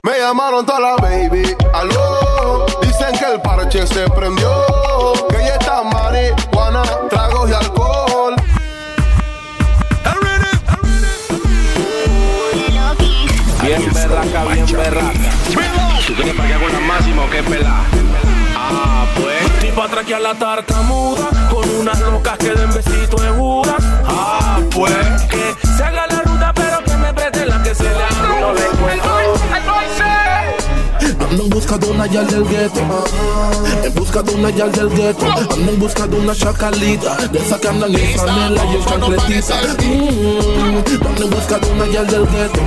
[0.04, 2.66] Me llamaron toda la baby, aló.
[2.82, 4.50] Dicen que el parche se prendió.
[5.30, 7.43] Que ya está marihuana, tragos
[14.24, 15.30] berraca, bien berraca.
[16.06, 17.82] ¿Tú tienes para que con la máxima o qué pelá?
[18.56, 19.60] Ah, pues.
[19.60, 23.82] Tipo atraque a la tartamuda con unas locas que den besito de Judas.
[24.06, 24.92] Ah, pues.
[25.30, 28.40] Que se haga la ruta, pero que me preste la que se le haga.
[28.40, 29.14] No le encuentro.
[31.30, 32.80] Ando en busca de una yal del gueto.
[33.82, 35.26] En busca de una yal del gueto.
[35.26, 37.16] Ando en busca de una chacalita.
[37.28, 39.54] De esa que andan en franela y en chancletita.
[39.82, 42.60] Mm, Ando en busca de una yal del gueto.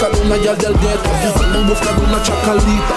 [0.00, 1.10] Busca de una yal del gueto.
[1.44, 2.94] Ando en busca de una chacalita.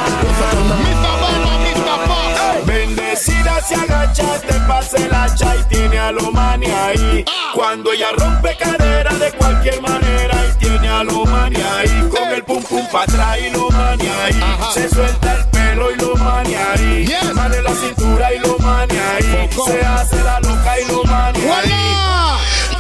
[2.66, 7.26] Bendecida se agacha, te pase la hacha y tiene a lo mani ahí.
[7.54, 12.10] Cuando ella rompe cadera de cualquier manera y tiene a lo mani ahí.
[12.10, 14.42] Con el pum pum pa' atrás y lo mani ahí.
[14.74, 17.06] Se suelta el pelo y lo mani ahí.
[17.36, 19.50] Sale la cintura y lo mani ahí.
[19.66, 21.74] Se hace la loca y lo mani ahí.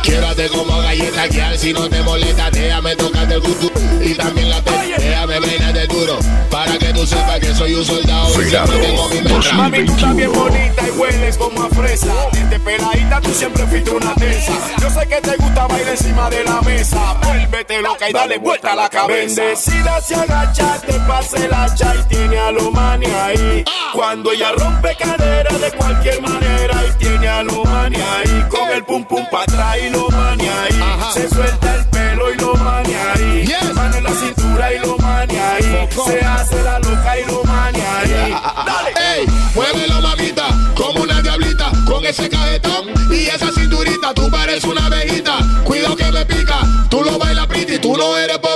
[0.04, 4.50] Quiérate como galleta que al si no te molesta, déjame tocarte el gusto y también
[4.50, 6.20] la te, déjame de duro
[6.52, 9.54] para que tú sepas que soy un soldado y siempre tengo mi metra.
[9.54, 12.14] Mami, tú estás bien bonita y hueles como a fresa.
[12.34, 14.54] Desde peladita tú siempre fuiste una tesa.
[14.82, 17.18] Yo sé que te gusta bailar encima de la mesa.
[17.84, 19.42] Loca y dale vuelta a la cabeza.
[19.42, 23.66] Bendecida se agacha, te pase el hacha y tiene a lo mani ahí.
[23.94, 28.46] Cuando ella rompe cadera de cualquier manera y tiene a lo mani ahí.
[28.50, 30.80] Con el pum pum pa' atrás y lo mani ahí.
[31.14, 33.54] Se suelta el pelo y lo mani ahí.
[33.76, 35.90] Mano en la cintura y lo mani ahí.
[36.06, 38.36] Se hace la loca y lo mani ahí.
[38.66, 38.94] Dale.
[39.16, 39.26] Ey,
[39.56, 45.23] muévelo mamita, como una diablita, con ese cajetón y esa cinturita, tú pareces una abejita,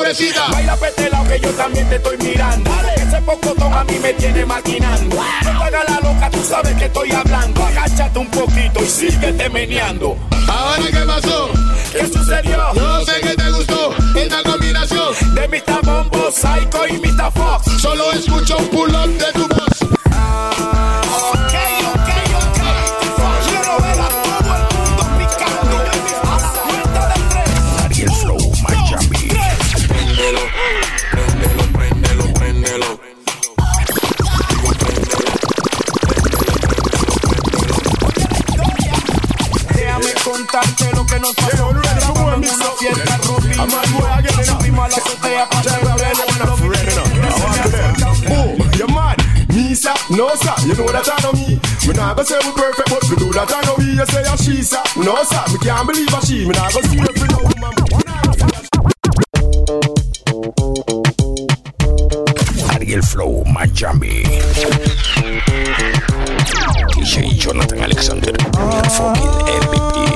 [0.08, 0.48] pobrecita.
[0.52, 2.72] Baila petelao que yo también te estoy mirando.
[2.96, 5.16] Ese pocotón a mí me tiene maquinando.
[5.16, 7.66] No te hagas la loca, tú sabes que estoy hablando.
[7.66, 10.18] Agáchate un poquito y síguete meneando.
[10.48, 11.50] Ahora qué pasó,
[11.92, 12.74] ¿Qué sucedió?
[12.74, 15.82] no sé qué te gustó esta combinación, De Mr.
[15.84, 17.32] Bombo, Psycho y Mr.
[17.34, 17.82] Fox.
[17.82, 19.57] solo escucho un pull up de tu
[40.60, 41.70] contarte lo que nos pasó.
[41.70, 43.74] Grabando en una fiesta, rompimos.
[44.46, 46.14] Subimos a la azotea para celebrar
[48.30, 49.18] Oh, you mad?
[49.50, 51.60] Me sir, no sir, you know that I know me.
[51.88, 53.86] Me nah go say we perfect, but we do that I know we.
[53.86, 56.46] You say a she sir, no sir, me can't believe a she.
[56.46, 57.74] Me nah go see every no woman.
[62.74, 64.24] Ariel Flow, Miami.
[66.94, 68.34] DJ Jonathan Alexander,
[68.90, 70.07] fucking MVP.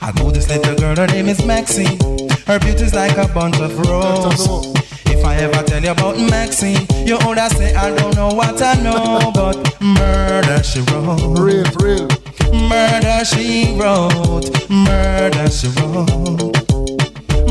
[0.00, 1.98] I know this little girl, her name is Maxine.
[2.46, 4.46] Her beauty's like a bunch of roses.
[5.06, 8.74] If I ever tell you about Maxine, you would say I don't know what I
[8.80, 11.36] know, but murder she wrote.
[11.36, 12.06] Real, real.
[12.68, 14.70] Murder she wrote.
[14.70, 16.54] Murder she wrote.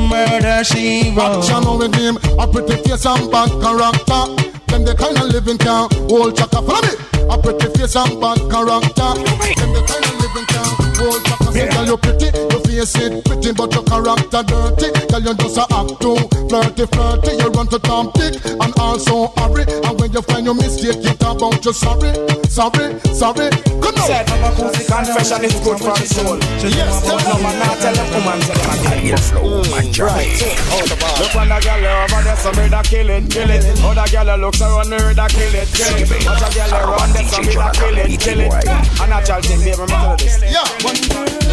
[0.09, 1.43] Murder she wrote.
[1.43, 4.56] Action with him, a pretty face and bad character.
[4.67, 6.61] Them the kind of living can hold chaka.
[6.61, 6.93] Follow me.
[7.29, 9.11] A pretty face and bad character.
[9.57, 10.67] Them the kind of living can
[10.99, 11.51] hold chaka.
[11.51, 14.89] Say, girl, you pretty, your face it pretty, but your character dirty.
[15.09, 16.17] Girl, you just a act too
[16.49, 17.31] flirty, flirty.
[17.41, 19.65] You run to Tom Dick and also hurry.
[19.85, 22.13] And when you find your mistake, you talk about you sorry,
[22.45, 23.49] sorry, sorry.
[23.81, 24.05] Come on.
[24.05, 26.37] Said Mama Kusi confession is good for the soul.
[26.69, 28.93] Yes, tell no man not tell a woman tell him again.
[28.93, 30.37] Ariel Flow, Miami.
[30.37, 33.63] Mm, Look on the girl over there, some murder kill it, kill it.
[33.81, 36.25] Other girl looks around murder kill it, kill it.
[36.29, 38.53] Watch a girl around there, some murder kill it, kill it.
[39.01, 40.37] And a child thing, baby, me tell you this.
[40.45, 41.46] Yeah.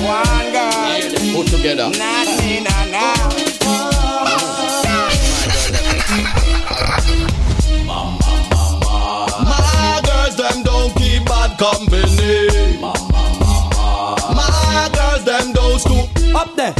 [0.00, 1.90] One girl, Put together.
[1.98, 4.18] na na na.
[8.28, 12.48] My girls, them don't keep bad company.
[14.36, 16.08] My girls, them don't scoop.
[16.34, 16.74] Up there.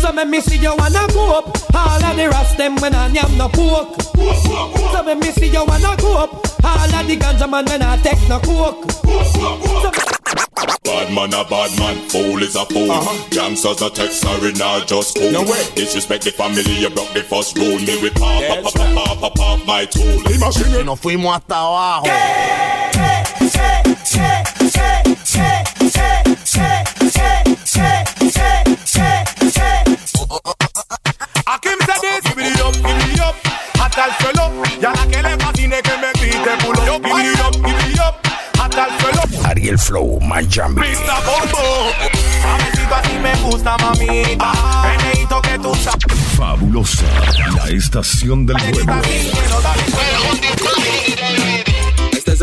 [0.00, 1.56] So make me see you wanna go up.
[1.74, 4.00] All of the rest them when I am no poke.
[4.92, 6.30] So make me see you wanna go up.
[6.64, 8.90] All of the ganja man when I take no coke.
[8.92, 12.90] So Bad man a bad man, fool is a fool.
[12.90, 13.28] Uh-huh.
[13.30, 15.30] Gangsters a text, sorry, not just cool.
[15.30, 15.62] No way.
[15.74, 17.78] Disrespect the family, you broke the first rule.
[17.78, 20.20] Me with pop, pop, pop, pop, pop, pop, pop my tool.
[20.32, 20.84] Imagine.
[20.84, 22.04] Nos fuimos hasta abajo.
[22.04, 22.12] Che,
[22.92, 25.62] che, che, che, che,
[25.94, 26.04] che,
[26.44, 28.05] che, che, che.
[39.66, 40.80] Miami.
[40.80, 41.18] Mr.
[41.26, 41.90] Bombo.
[42.40, 44.52] Mamecito, a ti me gusta, mamita.
[44.82, 46.18] Meneito que tú sabes.
[46.36, 47.04] Fabulosa,
[47.56, 49.02] la estación del pueblo.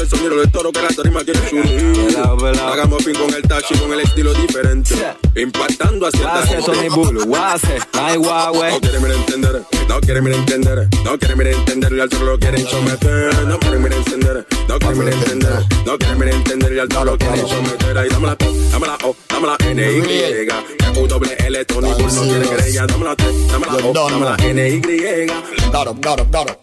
[0.04, 2.18] El sonido del toro que la tarima quiere subir.
[2.62, 4.96] Hagamos fin con el tachi con el estilo diferente.
[5.34, 8.72] Impactando hacia Guase, Tony Bull, guase, ay guagüe.
[8.72, 13.34] No quieren entender, no quieren entender, no quieren entender y al toro lo quieren someter.
[13.46, 17.98] No quieren entender, no quieren entender, no quieren entender y al toro lo quieren someter.
[17.98, 21.00] Ahí dame la T, dame la O, dame la N, Y.
[21.00, 22.88] U, doble L, Tony Bull no quiere querella.
[22.88, 25.28] Dame la T, dame la O, dame la N, Y.
[25.74, 26.63] Up, got up.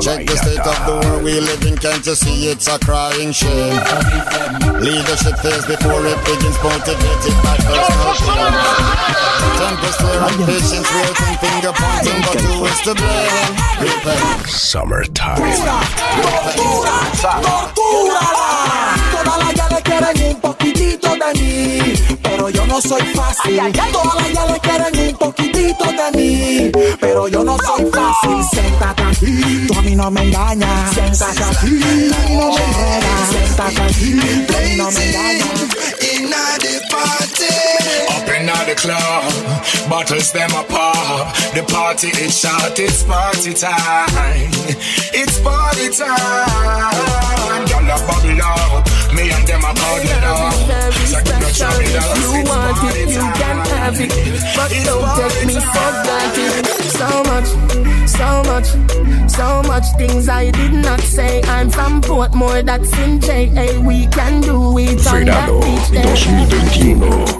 [0.00, 3.32] Check the state of the world we live in, can't you see it's a crying
[3.32, 3.76] shame?
[4.80, 8.52] Leadership fails before it begins, motivated by personal gain.
[9.58, 13.54] Tempest fear and patience, waiting, finger pointing, but who is to blame?
[13.80, 14.46] Repent.
[14.48, 15.42] Summertime.
[19.12, 20.57] Todas las ya le quieren un poquitito
[22.78, 23.60] no soy fácil.
[23.92, 26.70] Todas las ya le quieren un poquitito de mí,
[27.00, 28.44] pero yo no soy fácil.
[28.52, 30.94] Siéntate aquí, tú a mí no me engañas.
[30.94, 33.30] Siéntate aquí, a mí no me enredas.
[33.30, 35.68] Siéntate aquí, tú a mí no me engañas.
[38.48, 41.34] In the party, up in the club, bottles them a pop.
[41.52, 44.08] The party is short, it's party time.
[45.12, 47.66] It's party time.
[47.68, 50.52] Y'all a bubble up, me and them a cuddle up.
[51.08, 53.34] So give no trouble, If you it's want party it, you time.
[53.36, 54.12] can have it.
[54.56, 56.64] But It's don't take me for granted.
[56.88, 57.48] So much,
[58.18, 58.68] so much,
[59.30, 61.40] so much things I did not say.
[61.42, 63.78] I'm from Portmore, that's in JA.
[63.80, 66.16] We can do it on that Verano beach there.
[66.16, 67.38] 2021.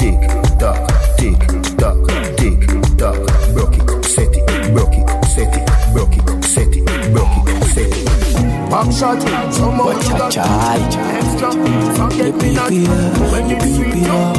[0.00, 0.20] Tick
[0.58, 0.78] tock,
[1.18, 1.40] tick
[1.76, 1.98] tock,
[2.40, 2.60] tick
[2.96, 3.18] tock,
[3.52, 7.92] broke it, set it, broke it, set it, broke it, set it, broke it, set
[7.92, 8.06] it.
[8.70, 9.20] Pop shot,
[9.52, 11.50] some more you got extra.
[11.98, 12.72] Forget me not
[13.30, 14.36] when you sweet up.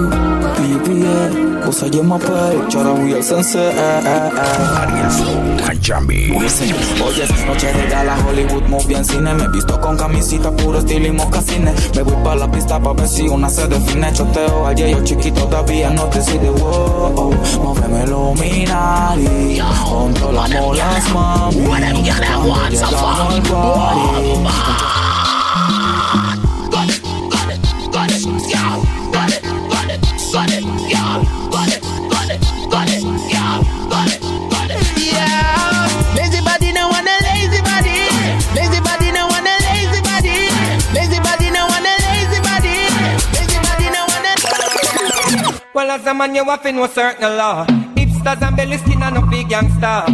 [1.65, 6.29] Cosa llama pa' Chora we el sunset Ariel Flow Miami.
[6.35, 9.33] Hoy es noche de gala, Hollywood movie en cine.
[9.33, 13.07] Me visto con camisita, puro estilo y mocasines Me voy pa' la pista pa' ver
[13.07, 14.13] si una se define.
[14.13, 17.33] Choteo ayer yo chiquito todavía no te decide wow
[17.63, 19.59] Móveme luminari
[19.89, 24.94] Controlamos las mami llegamos al party
[45.76, 47.65] Well, as a man, you have to know certain law.
[47.97, 50.06] Hipsters and belly skin and no big gangster.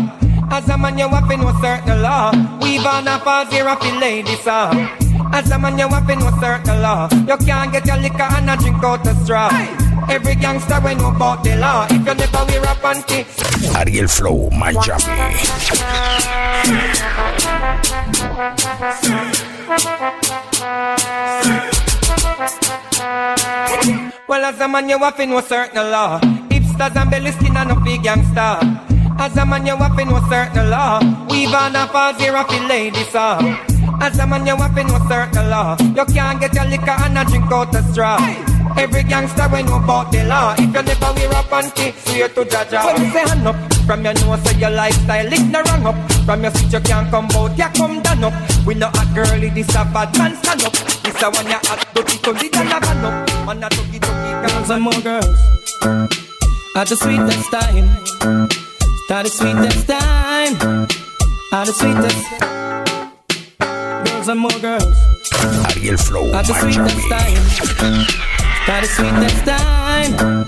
[0.50, 2.32] As a man, you have to know certain law.
[2.60, 4.74] We've on a pause here, a feel ladies up.
[5.32, 7.08] As a man, you have to know certain law.
[7.14, 9.52] You can't get your liquor and a drink out the straw.
[10.10, 11.86] Every gangster we know about the law.
[11.92, 13.28] If you never wear a panty,
[13.78, 14.82] Ariel Flow Miami.
[24.28, 26.20] Well, as a man, you have to know certain law.
[26.50, 28.58] Hipsters and belly skin and no big gangster.
[29.20, 31.00] As a man, you have to know certain law.
[31.30, 33.44] We've on a pause here, a feel ladies up.
[34.02, 35.78] As a man, you have to know certain law.
[35.80, 38.18] You can't get your liquor and a drink out the straw.
[38.78, 40.54] Every gangster we know about the law.
[40.54, 42.86] If you never wear a panty, swear to Jaja.
[42.86, 46.12] When you say hand up, from your nose say your lifestyle is no wrong up.
[46.26, 48.34] From your seat you can't come out, you come down up.
[48.66, 50.74] We know a girlie, this a bad man stand up.
[51.04, 53.46] This a one you hot, dirty, so this a van up.
[53.46, 55.40] Man a tuggy tuggy, girls and more girls.
[56.76, 57.90] At the sweetest time,
[59.10, 60.88] at the sweetest time,
[61.52, 62.52] at the sweetest.
[64.06, 64.98] Girls and more girls.
[65.76, 68.31] Ariel Flow At the sweetest time,
[68.68, 70.46] at the sweetest time,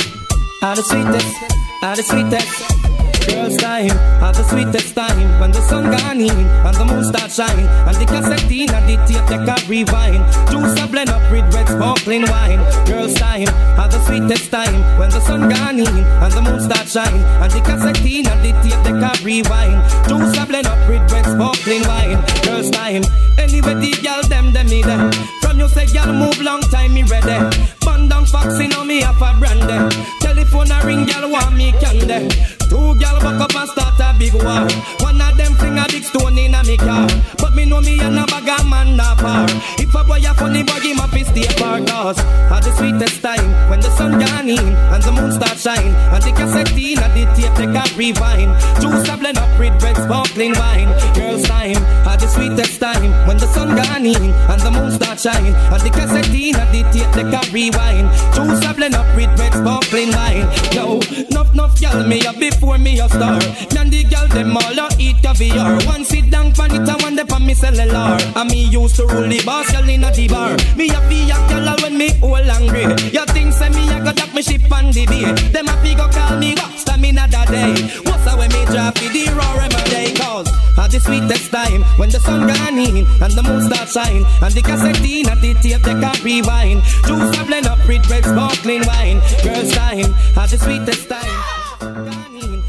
[0.62, 1.36] at the sweetest,
[1.82, 2.93] at the sweetest.
[3.28, 3.92] Girls time,
[4.22, 5.40] at the sweetest time.
[5.40, 8.86] When the sun gone in and the moon start shine And the cassette in and
[8.88, 10.24] the tape they can rewind.
[10.52, 12.60] Juice a blend up with red sparkling wine.
[12.86, 13.48] Girls time,
[13.80, 14.80] at the sweetest time.
[14.98, 18.42] When the sun gone in and the moon start shine And the cassette in and
[18.44, 19.80] the tape they can rewind.
[20.08, 22.20] Juice a blend up with red sparkling wine.
[22.44, 23.04] Girls time,
[23.38, 27.04] anyway the girl them them me them From you say girl move long time me
[27.04, 27.40] ready.
[27.86, 32.63] Band down foxy now me have a brandy Telephone a ring girl want me candy
[32.74, 34.66] Two gal back up and start a big war.
[35.06, 37.06] One of them fling a big stone in a me car.
[37.38, 39.46] But me know me and a bag of man na par.
[39.78, 41.86] If a boy a funny boy, him a fi stay apart.
[41.86, 45.94] Cause at the sweetest time, when the sun gone in and the moon start shine.
[46.10, 48.50] And the cassette in and the tape they can rewind.
[48.82, 50.90] Juice a blend up with red sparkling wine.
[51.14, 51.78] Girls' time,
[52.10, 55.54] had the sweetest time when the sun gone in and the moon start shine.
[55.70, 58.10] And the cassette at the tape they can rewind.
[58.34, 60.50] Juice a blend up with red sparkling wine.
[60.74, 60.98] Yo,
[61.30, 63.40] nuff nuff gal me a before me a star.
[63.74, 65.76] Man the gal them all a eat caviar.
[65.86, 68.18] One sit down pan it and one dey pan me cellular.
[68.36, 70.56] And me used to rule the boss gal inna the bar.
[70.78, 72.84] Me a be a gal when me all angry.
[73.12, 75.32] You think say me a go dock me ship on the day?
[75.52, 77.74] Them a go call me what stamina that day.
[78.08, 80.14] What's a when me drop for the roar my day?
[80.16, 84.26] Cause at the sweetest time when the sun gone in and the moon start shine
[84.42, 86.82] and the cassette at the tape they can rewind.
[87.06, 89.20] Juice a blend up with red sparkling wine.
[89.44, 92.23] Girls' time at the sweetest time.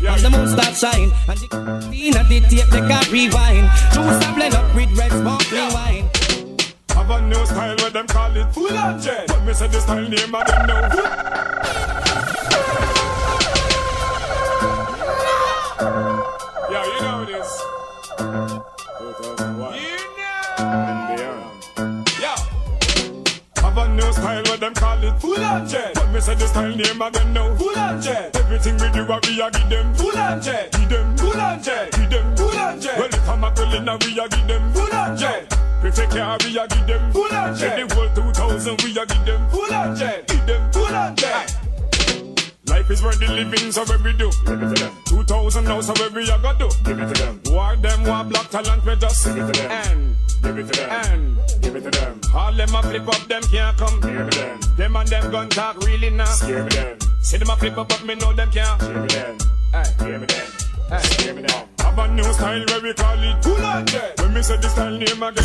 [0.06, 3.70] And the moon start shine and the cassette at the tape they can rewind.
[3.92, 6.08] Juice a blend up with red sparkling wine.
[6.90, 9.26] Have a new style where them call it full on jet.
[9.28, 10.80] But me say the style name I don't know.
[16.70, 18.53] Yeah, you know this.
[24.24, 25.94] Style where them call it full on jet.
[25.94, 27.58] But me say the style name I don't.
[27.58, 28.36] Full on jet.
[28.36, 30.72] Everything we do, we a give them full on jet.
[30.72, 31.92] Give them full on jet.
[31.92, 32.98] Give them full on jet.
[32.98, 35.44] Well, if I'm a girl a, we a give them full on jet.
[35.82, 37.88] If you care, we a give them full on jet.
[37.88, 40.26] The whole 2000, we a give them full on jet.
[40.26, 41.63] Give them full on jet.
[42.84, 44.30] Life is worth the living, so what we do?
[44.44, 44.92] Give it to them.
[45.06, 46.68] 2,000 now, so what we are gonna do?
[46.84, 47.40] Give it to them.
[47.46, 49.70] War them, war block talent, we just give it to them.
[49.70, 50.90] And give it to them.
[50.90, 52.20] And give it to them.
[52.34, 54.00] All them a flip up, them can't come.
[54.02, 54.60] Give it to them.
[54.76, 56.26] Them and them gun talk really now.
[56.46, 56.98] Give it to them.
[57.22, 58.78] See them a flip up, but me know them can't.
[58.78, 59.38] Give it to them.
[59.72, 59.84] Hey.
[60.04, 60.46] Give it to them.
[60.90, 61.00] Hey.
[61.24, 61.68] Give it to them.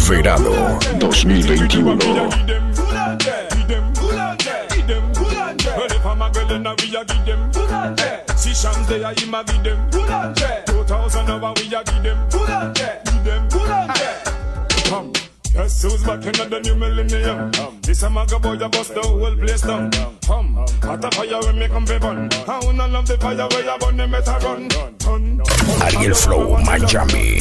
[0.09, 1.99] Verano 2021
[5.79, 8.29] well, if I'm a girl, then we a give them full on jet.
[8.37, 10.65] See Shams there, him a give them full on jet.
[10.65, 13.05] 2000 hour, we a give them full on jet.
[13.05, 14.25] Give them full on jet.
[14.87, 15.13] Come.
[15.53, 17.79] Guess who's back in the new millennium?
[17.81, 19.89] This a maga boy, a bust the whole place down.
[20.25, 20.53] Hum,
[20.83, 22.27] hot a fire when me come be burn.
[22.33, 24.67] I wanna love the fire where you burn, them better run.
[24.99, 25.41] Turn.
[25.81, 27.39] Ariel Flow Miami.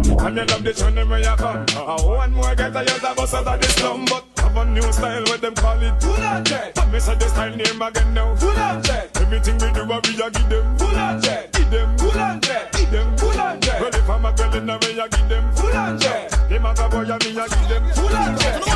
[0.00, 1.66] And they love the tune where you come.
[1.76, 4.64] Uh, one more get a use a bus out of the slum, but have a
[4.64, 6.76] new style where them call it full on jet.
[6.90, 8.34] Me say the style name again now.
[8.36, 9.10] Full on jet.
[9.20, 11.52] Everything we do, we a give them full on jet.
[11.52, 12.72] Give them full on jet.
[12.72, 13.80] Give them full on jet.
[13.80, 16.30] Well, if I'm a girl in the way, I give them full on jet.
[16.48, 18.66] Them a boy, I me, I give them full on jet.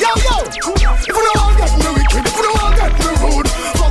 [0.00, 0.36] Yo, yo!
[1.06, 3.49] Don't want get me wicked, don't want get me rude,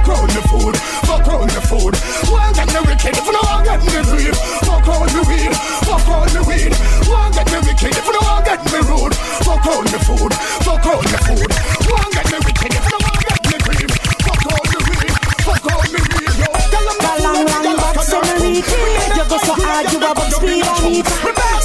[0.10, 0.76] round the food,
[1.06, 1.94] fuck round the food.
[2.34, 5.54] Want get me wicked, if don't want get me weed, fuck round the weed,
[5.86, 6.74] fuck round the weed.
[7.06, 9.16] Want get me wicked, if don't want get me rude,
[9.46, 10.34] fuck round the food,
[10.66, 11.52] fuck round the food.
[11.86, 13.92] Want get me wicked, if don't want get me weed,
[14.26, 15.14] fuck round the weed,
[15.46, 16.20] fuck round the weed.
[16.42, 18.78] Yo, Galang lang back senorita
[19.18, 21.06] You go so hard you a bug speed on it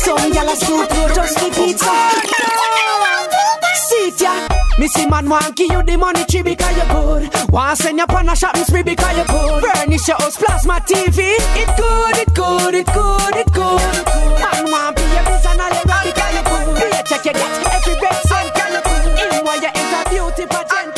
[0.03, 1.95] Some gyal a scoop you just the pizza
[4.85, 8.29] Missy man want give you the money tree because you good Want send you on
[8.29, 12.75] a shopping spree because you good Furnish your house plasma TV It good, it good,
[12.77, 13.81] it good, it good
[14.45, 17.25] Man want be your business and all you got because you good Be a check
[17.25, 20.93] you get every red cent can you good In while you enter beauty pageant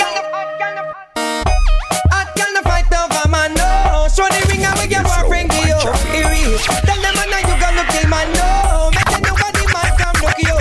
[2.11, 4.11] Hot girl fight over man, no.
[4.11, 5.79] Show the ring and we get boyfriend give you.
[5.79, 6.59] It.
[6.83, 8.91] Tell them man you gonna kill man, no.
[8.99, 10.59] Make nobody man come look you.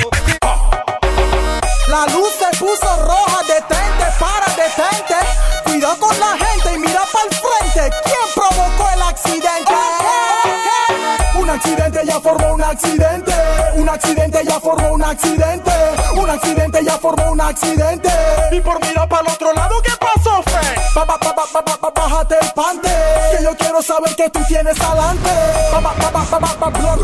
[1.90, 3.15] La luz se puso roja,
[6.20, 7.96] la gente y mira para el frente.
[8.04, 9.74] ¿Quién provocó el accidente?
[11.40, 13.34] Un accidente ya formó un accidente.
[13.76, 15.72] Un accidente ya formó un accidente.
[16.16, 18.10] Un accidente ya formó un accidente.
[18.52, 20.76] Y por mirar para el otro lado, ¿qué pasó, Fe?
[20.96, 22.90] Ba, ba, ba, bájate el pante.
[23.38, 25.30] Que yo quiero saber que tú tienes adelante.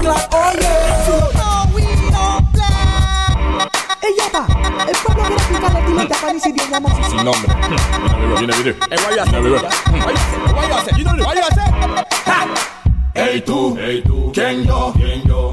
[0.01, 0.71] Blood oye.
[2.10, 2.10] Ella
[4.29, 4.45] va,
[4.87, 7.53] el pueblo quiere picar la para si bien vamos a Sin nombre.
[8.19, 8.75] Viene viene video.
[8.89, 9.39] Hey, why you say?
[9.41, 9.69] Why you say?
[10.53, 10.97] Why you say?
[10.97, 11.25] You don't know.
[11.25, 11.67] Why you say?
[12.25, 12.71] Ha!
[13.13, 14.93] Hey tú, hey tú, ¿quién yo?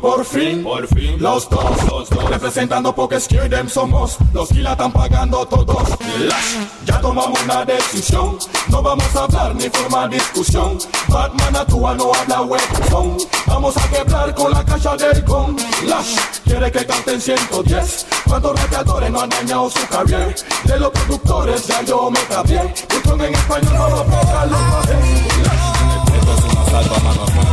[0.00, 4.62] Por fin, por fin, los dos, los dos, representando porque scared them somos, los que
[4.62, 5.88] la están pagando todos.
[6.20, 8.38] Lash, ya tomamos una decisión,
[8.68, 10.78] no vamos a hablar ni formar discusión.
[11.08, 13.16] Batman actúa, no habla webson,
[13.46, 15.56] vamos a quebrar con la caja del con.
[15.86, 20.34] Lash, quiere que canten 110, cuántos rapeadores no han dañado su carrera.
[20.64, 24.98] De los productores ya yo me cambié, y en español otra vez.
[25.42, 27.47] Lash, esto es una salva, mano.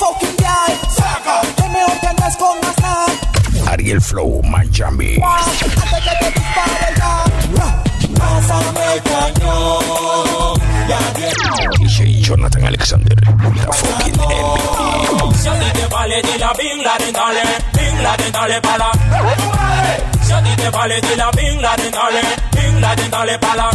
[0.00, 0.72] Fucking guy.
[0.96, 1.36] Saca.
[1.56, 3.06] Que mejor que no es con más nada.
[3.72, 5.20] Ariel Flow Miami.
[5.22, 5.74] Antes
[6.06, 7.12] que te dispare ya.
[7.56, 7.68] Ra.
[8.18, 10.54] Pásame el cañón.
[10.88, 11.00] Ya
[11.78, 13.16] DJ Jonathan Alexander.
[13.56, 15.36] La fucking MVP.
[15.40, 17.42] Si a ti te vale, dile a Bin Laden, dale.
[17.76, 18.90] Bin Laden, dale pala.
[20.22, 22.22] Si a ti te vale, dile a Bin Laden, dale.
[22.56, 23.70] Bin Laden, dale pala.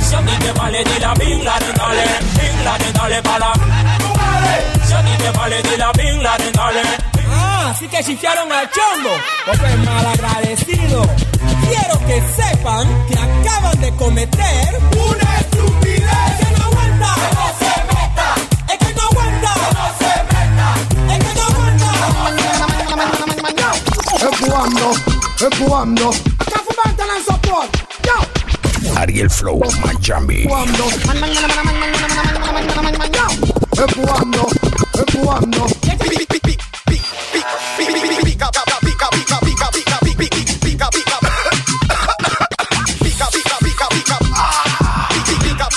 [0.00, 2.04] Si a ti te vale, dile a Bin Laden, dale.
[2.36, 3.52] Bin Laden, dale pala.
[4.94, 6.82] Si a ti te vale, dile a Bin Laden, dale.
[7.28, 9.10] Ah, así que chifiaron al chombo.
[9.44, 11.02] Porque malagradecido.
[11.68, 16.38] Quiero que sepan que acaban de cometer una estupidez.
[16.38, 17.14] Que no aguanta.
[17.14, 18.28] Que no se meta.
[18.72, 19.52] Es que no aguanta.
[19.54, 20.68] Que no se meta.
[21.12, 21.90] Es que no aguanta.
[24.30, 24.86] Empujando,
[25.40, 26.06] empujando.
[26.38, 27.70] Acá fumante en support.
[28.04, 28.16] Yo.
[29.00, 30.42] Ariel Flow Miami.
[30.42, 30.84] Empujando.
[33.76, 34.46] Empujando,
[35.02, 35.66] Cuando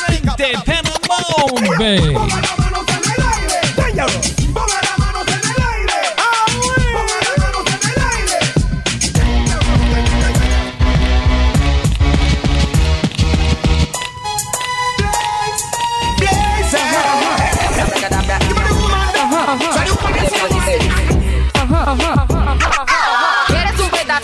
[0.09, 2.56] Mente, Panamón, baby.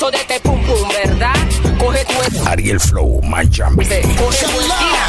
[0.03, 1.33] Eres un pedazo de este pum pum, ¿verdad?
[1.79, 3.85] Coge tu Ariel Flow Miami.
[4.17, 5.05] coge tu esquina.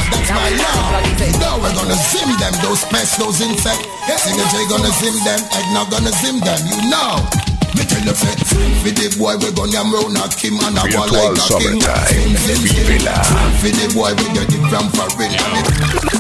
[1.40, 3.86] Now we're gonna zim them, those pests, those insects.
[4.22, 7.16] Sing a J gonna zim them, egg not gonna zim them, you know.
[7.74, 10.78] Me tell you, say, swing for the boy, we gonna yam round a Kim and
[10.78, 11.80] a one Virtual like a king.
[11.80, 12.06] summertime.
[12.06, 12.60] Swing
[13.58, 16.13] for the boy, we get it from foreign.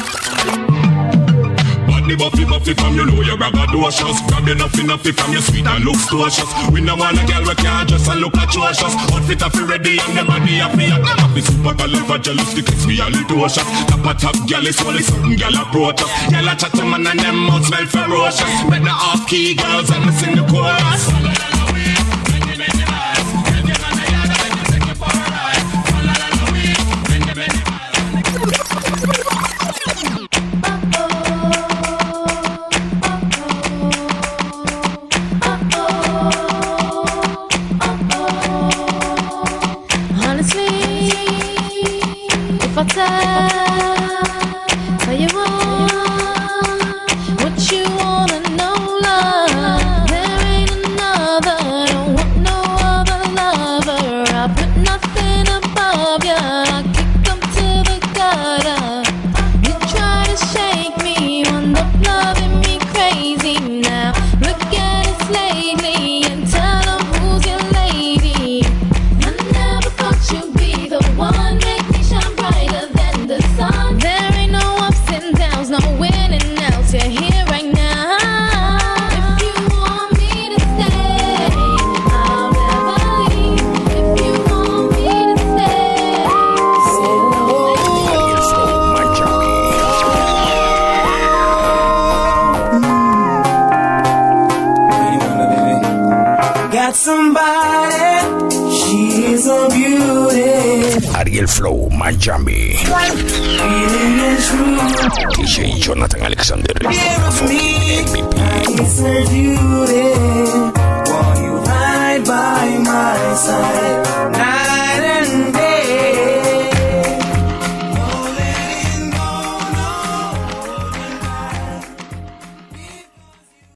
[2.14, 5.66] The buffy buffy from you know you're braggadocious Grab your nuffy nuffy from your sweet
[5.66, 8.94] and look cautious We no want a girl we can't dress and look atrocious.
[9.10, 12.70] Outfit a fi ready and the body a fi hot Them a fi super califragilistic
[12.70, 16.10] it's me a little shot Top a top girl is only certain girl approach us.
[16.30, 18.46] Girl a chat to man and them mouth smell ferocious.
[18.70, 21.43] Better off key girls and me sing the chorus